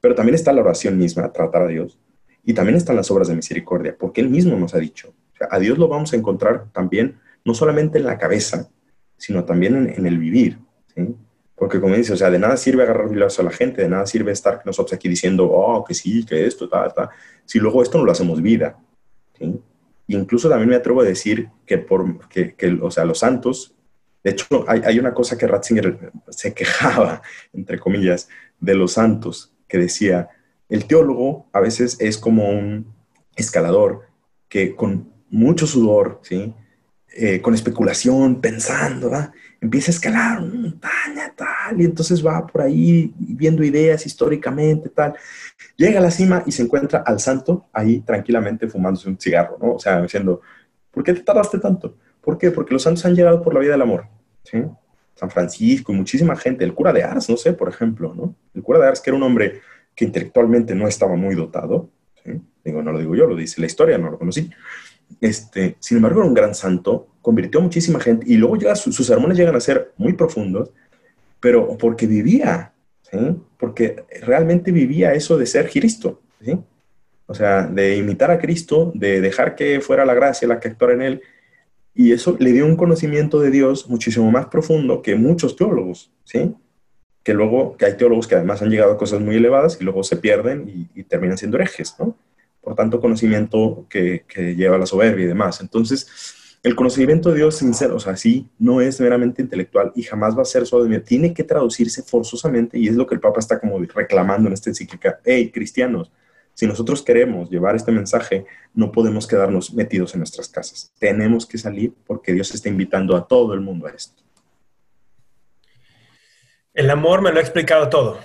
[0.00, 1.98] Pero también está la oración misma, tratar a Dios.
[2.44, 5.12] Y también están las obras de misericordia, porque Él mismo nos ha dicho.
[5.50, 8.70] A Dios lo vamos a encontrar también, no solamente en la cabeza,
[9.16, 10.58] sino también en, el vivir,
[10.94, 11.14] ¿sí?
[11.54, 14.06] Porque como dice, o sea, de nada sirve agarrar vilazo a la gente, de nada
[14.06, 17.10] sirve estar nosotros aquí diciendo, oh, que sí, que esto, ta, ta,
[17.44, 18.78] si luego esto no lo hacemos vida.
[19.36, 19.60] ¿sí?
[20.08, 23.74] Incluso también me atrevo a decir que, por, que, que, o sea, los santos
[24.24, 28.28] De hecho, hay, hay una cosa que Ratzinger se quejaba, entre comillas,
[28.58, 30.28] de los santos, que decía,
[30.68, 32.92] el teólogo a veces es como un
[33.36, 34.08] escalador
[34.48, 36.54] que con mucho sudor, ¿sí?
[37.10, 39.32] Eh, con especulación, pensando, ¿va?
[39.60, 45.14] empieza a escalar una montaña, tal, y entonces va por ahí viendo ideas históricamente, tal.
[45.76, 49.74] Llega a la cima y se encuentra al santo ahí tranquilamente fumándose un cigarro, ¿no?
[49.74, 50.40] O sea, diciendo,
[50.90, 51.96] ¿por qué te tardaste tanto?
[52.20, 52.50] ¿Por qué?
[52.50, 54.06] Porque los santos han llegado por la vida del amor.
[55.14, 58.34] San Francisco y muchísima gente, el cura de Ars, no sé, por ejemplo, ¿no?
[58.54, 59.60] El cura de Ars, que era un hombre
[59.94, 61.90] que intelectualmente no estaba muy dotado,
[62.64, 64.50] digo, no lo digo yo, lo dice la historia, no lo conocí,
[65.20, 69.06] este, sin embargo, era un gran santo, convirtió a muchísima gente y luego ya sus
[69.06, 70.70] sermones llegan a ser muy profundos,
[71.40, 72.72] pero porque vivía,
[73.58, 76.58] porque realmente vivía eso de ser Cristo, ¿sí?
[77.26, 80.94] o sea, de imitar a Cristo, de dejar que fuera la gracia la que actuara
[80.94, 81.22] en él,
[81.94, 86.54] y eso le dio un conocimiento de Dios muchísimo más profundo que muchos teólogos, ¿sí?
[87.24, 90.04] Que luego, que hay teólogos que además han llegado a cosas muy elevadas y luego
[90.04, 92.16] se pierden y, y terminan siendo herejes, ¿no?
[92.78, 94.24] Tanto conocimiento que,
[94.56, 95.60] lleva la soberbia y demás.
[95.60, 96.06] Entonces,
[96.62, 100.42] el conocimiento de Dios sincero, o sea, sí, no es meramente intelectual y jamás va
[100.42, 103.80] a ser suave, tiene que traducirse forzosamente y es lo que el Papa está como
[103.80, 105.18] reclamando en esta encíclica.
[105.24, 106.12] Hey, cristianos,
[106.54, 110.92] si nosotros queremos llevar este mensaje, no podemos quedarnos metidos en nuestras casas.
[111.00, 114.22] Tenemos que salir porque Dios está invitando a todo el mundo a esto.
[116.74, 118.20] El amor me lo ha explicado todo.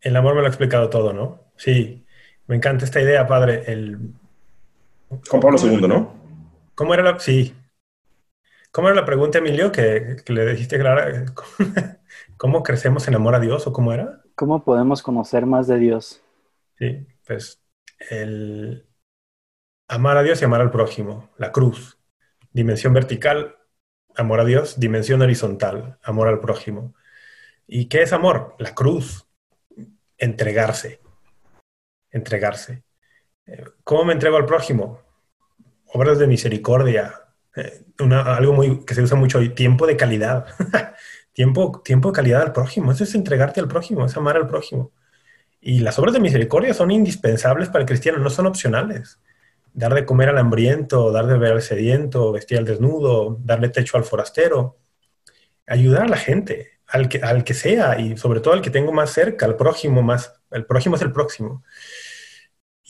[0.00, 1.49] El amor me lo ha explicado todo, ¿no?
[1.60, 2.06] Sí,
[2.46, 3.64] me encanta esta idea, padre.
[3.66, 4.14] El...
[5.28, 6.14] Juan Pablo II, ¿no?
[6.74, 7.18] ¿Cómo era la...
[7.18, 7.54] Sí.
[8.72, 11.26] ¿Cómo era la pregunta, Emilio, que, le dijiste Clara?
[12.38, 14.22] ¿Cómo crecemos en amor a Dios o cómo era?
[14.36, 16.22] ¿Cómo podemos conocer más de Dios?
[16.78, 17.62] Sí, pues
[18.08, 18.86] el
[19.86, 21.98] amar a Dios y amar al prójimo, la cruz,
[22.52, 23.58] dimensión vertical,
[24.16, 26.94] amor a Dios, dimensión horizontal, amor al prójimo.
[27.66, 28.54] ¿Y qué es amor?
[28.58, 29.28] La cruz,
[30.16, 31.00] entregarse.
[32.10, 32.82] Entregarse.
[33.46, 35.00] Eh, ¿Cómo me entrego al prójimo?
[35.86, 37.14] Obras de misericordia.
[37.56, 40.46] Eh, algo muy, que se usa mucho hoy, tiempo de calidad.
[41.32, 42.92] tiempo, tiempo de calidad al prójimo.
[42.92, 44.92] Eso es entregarte al prójimo, es amar al prójimo.
[45.60, 49.20] Y las obras de misericordia son indispensables para el cristiano, no son opcionales.
[49.72, 53.96] Dar de comer al hambriento, dar de beber al sediento, vestir al desnudo, darle techo
[53.96, 54.78] al forastero.
[55.66, 58.92] Ayudar a la gente al que, al que sea y sobre todo al que tengo
[58.92, 61.62] más cerca, al prójimo más, el prójimo es el próximo.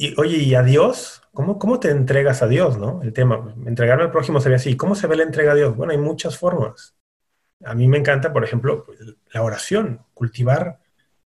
[0.00, 1.20] Y oye, ¿y a Dios?
[1.34, 3.02] ¿Cómo, ¿Cómo te entregas a Dios, no?
[3.02, 4.74] El tema, entregarme al prójimo sería así.
[4.74, 5.76] ¿Cómo se ve la entrega a Dios?
[5.76, 6.94] Bueno, hay muchas formas.
[7.66, 8.86] A mí me encanta, por ejemplo,
[9.30, 10.80] la oración, cultivar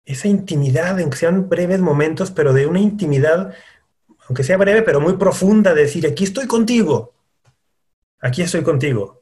[0.06, 3.52] esa intimidad, en que sean breves momentos, pero de una intimidad,
[4.28, 7.12] aunque sea breve, pero muy profunda, de decir, aquí estoy contigo,
[8.18, 9.20] aquí estoy contigo.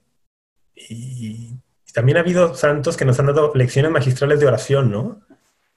[0.77, 1.57] Y
[1.93, 5.21] también ha habido santos que nos han dado lecciones magistrales de oración, ¿no?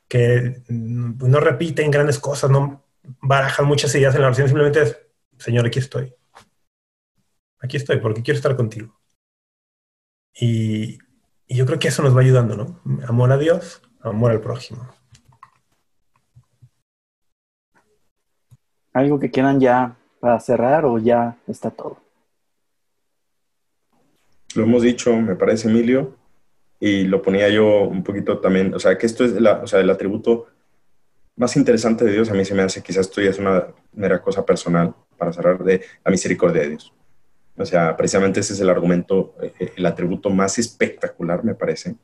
[0.07, 2.84] Que mm, no repiten grandes cosas, no
[3.21, 4.97] barajan muchas ideas en la oración, simplemente es,
[5.37, 6.13] Señor, aquí estoy.
[7.59, 8.97] Aquí estoy porque quiero estar contigo.
[10.39, 10.99] Y,
[11.47, 12.81] yo creo que eso nos va ayudando, ¿no?
[13.07, 14.87] Amor a Dios, amor al prójimo.
[18.93, 22.05] ¿Algo que quieran ya para cerrar o ya está todo?
[24.55, 26.15] lo hemos dicho, me parece, Emilio,
[26.79, 29.79] y lo ponía yo un poquito también, o sea, que esto es la, o sea,
[29.79, 30.47] el atributo
[31.35, 34.21] más interesante de Dios, a mí se me hace, quizás esto ya es una mera
[34.21, 36.93] cosa personal, para cerrar, de la misericordia de Dios.
[37.57, 41.95] O sea, precisamente ese es el argumento, eh, eh, el atributo más espectacular, me parece,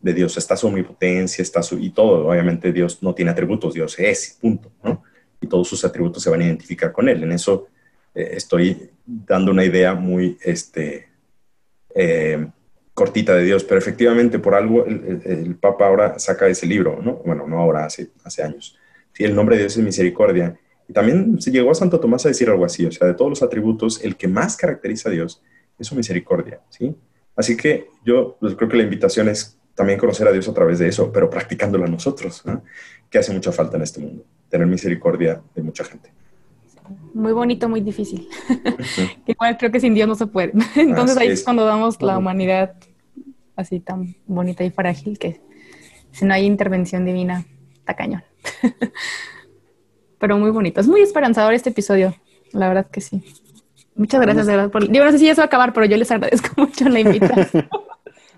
[0.00, 0.36] de Dios.
[0.36, 1.78] Está su omnipotencia, está su...
[1.78, 5.02] y todo, obviamente Dios no tiene atributos, Dios es, punto, ¿no?
[5.40, 7.22] Y todos sus atributos se van a identificar con Él.
[7.22, 7.68] En eso
[8.14, 11.08] eh, estoy dando una idea muy, este,
[12.96, 17.20] cortita de Dios, pero efectivamente por algo el, Papa ahora saca ese libro, ¿no?
[17.26, 18.10] Bueno, no ahora, hace,
[18.42, 18.78] años.
[19.12, 20.58] Sí, el nombre de Dios es misericordia.
[20.88, 23.28] Y también se llegó a Santo Tomás a decir algo así, o sea, de todos
[23.28, 25.42] los atributos, el que más caracteriza a Dios
[25.78, 26.96] es su misericordia, ¿sí?
[27.36, 30.78] Así que yo pues, creo que la invitación es también conocer a Dios a través
[30.78, 32.42] de eso, pero practicándolo a nosotros,
[33.10, 36.10] que hace mucha falta en este mundo, tener misericordia de mucha gente
[37.14, 38.28] muy bonito, muy difícil.
[39.26, 40.52] Igual creo que sin Dios no se puede.
[40.76, 42.74] Entonces ahí es cuando damos la humanidad
[43.56, 45.40] así tan bonita y frágil que
[46.10, 48.24] si no hay intervención divina, está cañón.
[50.18, 50.80] Pero muy bonito.
[50.80, 52.14] Es muy esperanzador este episodio,
[52.52, 53.22] la verdad que sí.
[53.94, 54.70] Muchas gracias, de verdad.
[54.70, 54.90] Por...
[54.90, 57.66] Yo no sé si eso va a acabar, pero yo les agradezco mucho la invitación.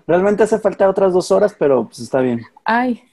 [0.07, 2.41] Realmente hace falta otras dos horas, pero pues está bien.
[2.63, 3.03] Ay,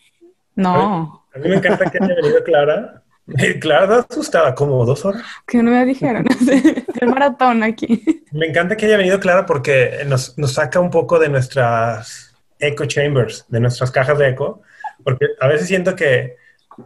[0.54, 1.24] no.
[1.34, 3.02] A mí me encanta que haya venido Clara
[3.60, 5.22] Clara asustada, como dos horas.
[5.46, 6.24] Que no me dijeron,
[7.00, 8.24] el maratón aquí.
[8.32, 12.86] Me encanta que haya venido Clara porque nos, nos saca un poco de nuestras echo
[12.86, 14.62] chambers, de nuestras cajas de eco,
[15.02, 16.36] porque a veces siento que,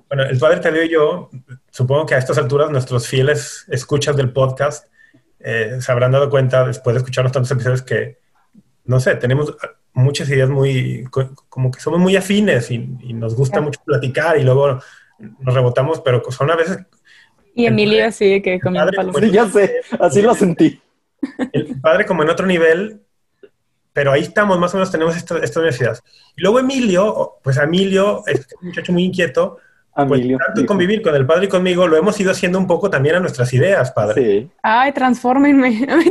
[0.09, 1.30] bueno, el padre Tadeo y yo,
[1.70, 4.86] supongo que a estas alturas nuestros fieles escuchas del podcast
[5.38, 8.18] eh, se habrán dado cuenta después de escucharnos tantos episodios que,
[8.84, 9.55] no sé, tenemos
[9.93, 11.05] muchas ideas muy,
[11.49, 14.80] como que somos muy afines y, y nos gusta mucho platicar y luego
[15.40, 16.78] nos rebotamos, pero son a veces...
[17.54, 19.16] Y Emilio así que comió palos.
[19.18, 20.80] Sí, ya sé, así lo sentí.
[21.52, 23.02] El padre como en otro nivel,
[23.92, 26.02] pero ahí estamos, más o menos tenemos estas esta universidades.
[26.36, 29.58] Y luego Emilio, pues Emilio es un muchacho muy inquieto,
[30.06, 33.16] pues tanto convivir con el padre y conmigo, lo hemos ido haciendo un poco también
[33.16, 34.22] a nuestras ideas, padre.
[34.24, 34.50] Sí.
[34.62, 35.86] Ay, transfórmenme.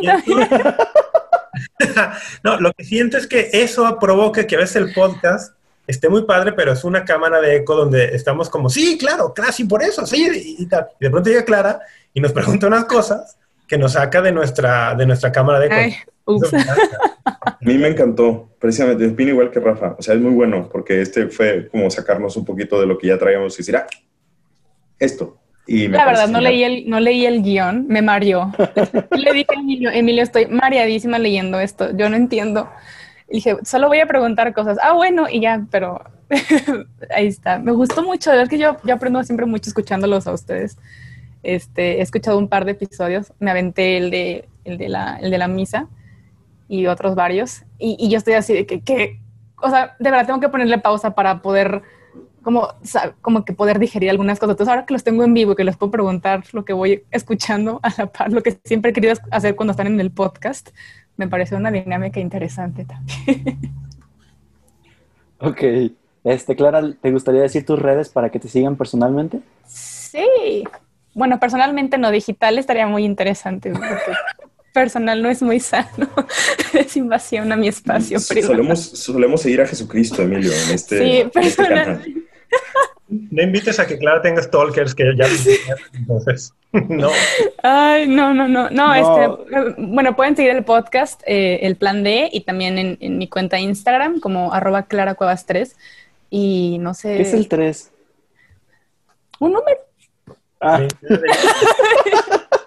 [2.43, 5.55] no, lo que siento es que eso provoca que a veces el podcast
[5.89, 9.63] esté muy padre, pero es una cámara de eco donde estamos como, sí, claro, casi
[9.63, 10.87] por eso, sí, y, tal.
[10.99, 11.79] Y de pronto llega Clara
[12.13, 13.37] y nos pregunta unas cosas
[13.67, 15.99] que nos saca de nuestra, de nuestra cámara de eco.
[17.25, 21.01] A mí me encantó, precisamente, opino igual que Rafa, o sea, es muy bueno, porque
[21.01, 23.87] este fue como sacarnos un poquito de lo que ya traíamos y decir, ah,
[24.99, 25.37] esto.
[25.65, 28.51] Y la verdad, no leí, el, no leí el guion, me mareó.
[29.11, 32.69] Le dije a Emilio, Emilio, estoy mareadísima leyendo esto, yo no entiendo.
[33.29, 34.77] Y dije, solo voy a preguntar cosas.
[34.81, 36.01] Ah, bueno, y ya, pero
[37.15, 37.59] ahí está.
[37.59, 40.77] Me gustó mucho, es que yo, yo aprendo siempre mucho escuchándolos a ustedes.
[41.43, 45.31] Este, he escuchado un par de episodios, me aventé el de, el de, la, el
[45.31, 45.87] de la misa
[46.67, 49.19] y otros varios, y, y yo estoy así de que, que,
[49.61, 51.81] o sea, de verdad tengo que ponerle pausa para poder,
[52.43, 52.67] como,
[53.21, 54.53] como que poder digerir algunas cosas.
[54.53, 57.79] Entonces ahora que los tengo en vivo, que les puedo preguntar lo que voy escuchando
[57.83, 60.69] a la par, lo que siempre he querido hacer cuando están en el podcast,
[61.19, 63.57] me parece una dinámica interesante también.
[65.39, 65.61] ok.
[66.23, 69.41] Este, Clara, ¿te gustaría decir tus redes para que te sigan personalmente?
[69.67, 70.63] Sí.
[71.13, 73.73] Bueno, personalmente no, digital estaría muy interesante.
[74.73, 76.07] personal no es muy sano.
[76.73, 78.53] es invasión a mi espacio privado.
[78.53, 82.18] Solemos, solemos seguir a Jesucristo, Emilio, en este, sí, en este
[83.09, 85.25] no invites a que Clara tenga stalkers que ya
[85.93, 86.53] entonces.
[86.71, 87.09] no.
[87.63, 88.69] Ay, no, no, no.
[88.69, 93.27] No, este, bueno, pueden seguir el podcast, eh, el plan D, y también en, mi
[93.27, 94.85] cuenta Instagram, como arroba
[95.15, 95.75] Cuevas 3.
[96.29, 97.15] Y no sé.
[97.15, 97.91] ¿Qué es el 3?
[99.39, 99.79] Un número.
[100.61, 100.87] Ah.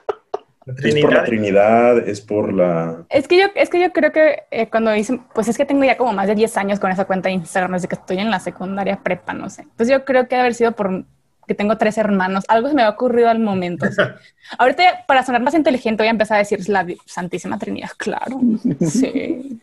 [0.66, 3.04] Es por la Trinidad, es por la...
[3.08, 5.84] Es que yo, es que yo creo que eh, cuando hice, pues es que tengo
[5.84, 8.30] ya como más de 10 años con esa cuenta de Instagram, desde que estoy en
[8.30, 9.62] la secundaria prepa, no sé.
[9.62, 11.04] Entonces yo creo que debe haber sido por
[11.46, 12.44] que tengo tres hermanos.
[12.48, 13.86] Algo se me ha ocurrido al momento.
[14.58, 17.90] Ahorita, para sonar más inteligente, voy a empezar a decir la Santísima Trinidad.
[17.96, 18.40] Claro,
[18.80, 19.60] sí.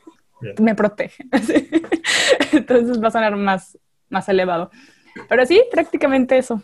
[0.59, 1.23] Me protege.
[2.51, 3.77] Entonces va a sonar más,
[4.09, 4.71] más elevado.
[5.27, 6.61] Pero sí, prácticamente eso.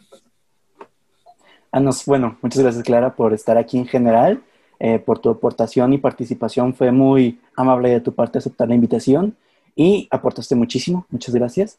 [1.77, 4.41] Ah, bueno, muchas gracias Clara por estar aquí en general,
[4.79, 6.73] eh, por tu aportación y participación.
[6.73, 9.35] Fue muy amable de tu parte aceptar la invitación
[9.75, 11.05] y aportaste muchísimo.
[11.09, 11.77] Muchas gracias.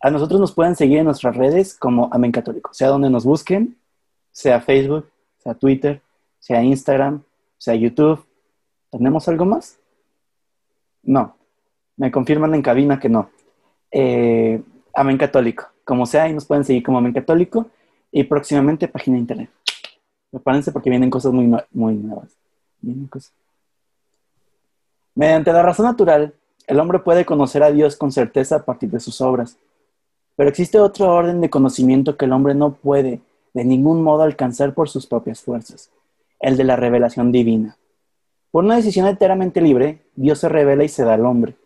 [0.00, 3.76] A nosotros nos pueden seguir en nuestras redes como Amén Católico, sea donde nos busquen,
[4.30, 6.00] sea Facebook, sea Twitter,
[6.38, 7.24] sea Instagram,
[7.58, 8.24] sea YouTube.
[8.88, 9.80] ¿Tenemos algo más?
[11.02, 11.34] No.
[11.96, 13.30] Me confirman en cabina que no.
[13.90, 14.62] Eh,
[14.94, 15.64] Amén Católico.
[15.82, 17.68] Como sea, ahí nos pueden seguir como Amén Católico
[18.14, 19.50] y próximamente página de internet.
[20.30, 22.28] Prepárense porque vienen cosas muy, muy nuevas.
[22.80, 23.32] Vienen cosas.
[25.16, 26.32] Mediante la razón natural,
[26.68, 29.58] el hombre puede conocer a Dios con certeza a partir de sus obras.
[30.36, 33.20] Pero existe otro orden de conocimiento que el hombre no puede
[33.52, 35.90] de ningún modo alcanzar por sus propias fuerzas,
[36.38, 37.76] el de la revelación divina.
[38.52, 41.56] Por una decisión enteramente libre, Dios se revela y se da al hombre.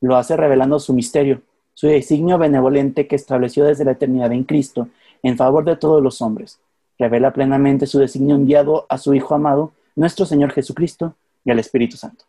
[0.00, 1.42] Lo hace revelando su misterio,
[1.74, 4.88] su designio benevolente que estableció desde la eternidad en Cristo
[5.22, 6.60] en favor de todos los hombres.
[6.98, 11.14] Revela plenamente su designio enviado a su Hijo amado, nuestro Señor Jesucristo,
[11.44, 12.24] y al Espíritu Santo.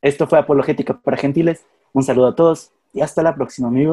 [0.00, 1.64] Esto fue Apologética para Gentiles.
[1.92, 3.92] Un saludo a todos y hasta la próxima, amigos.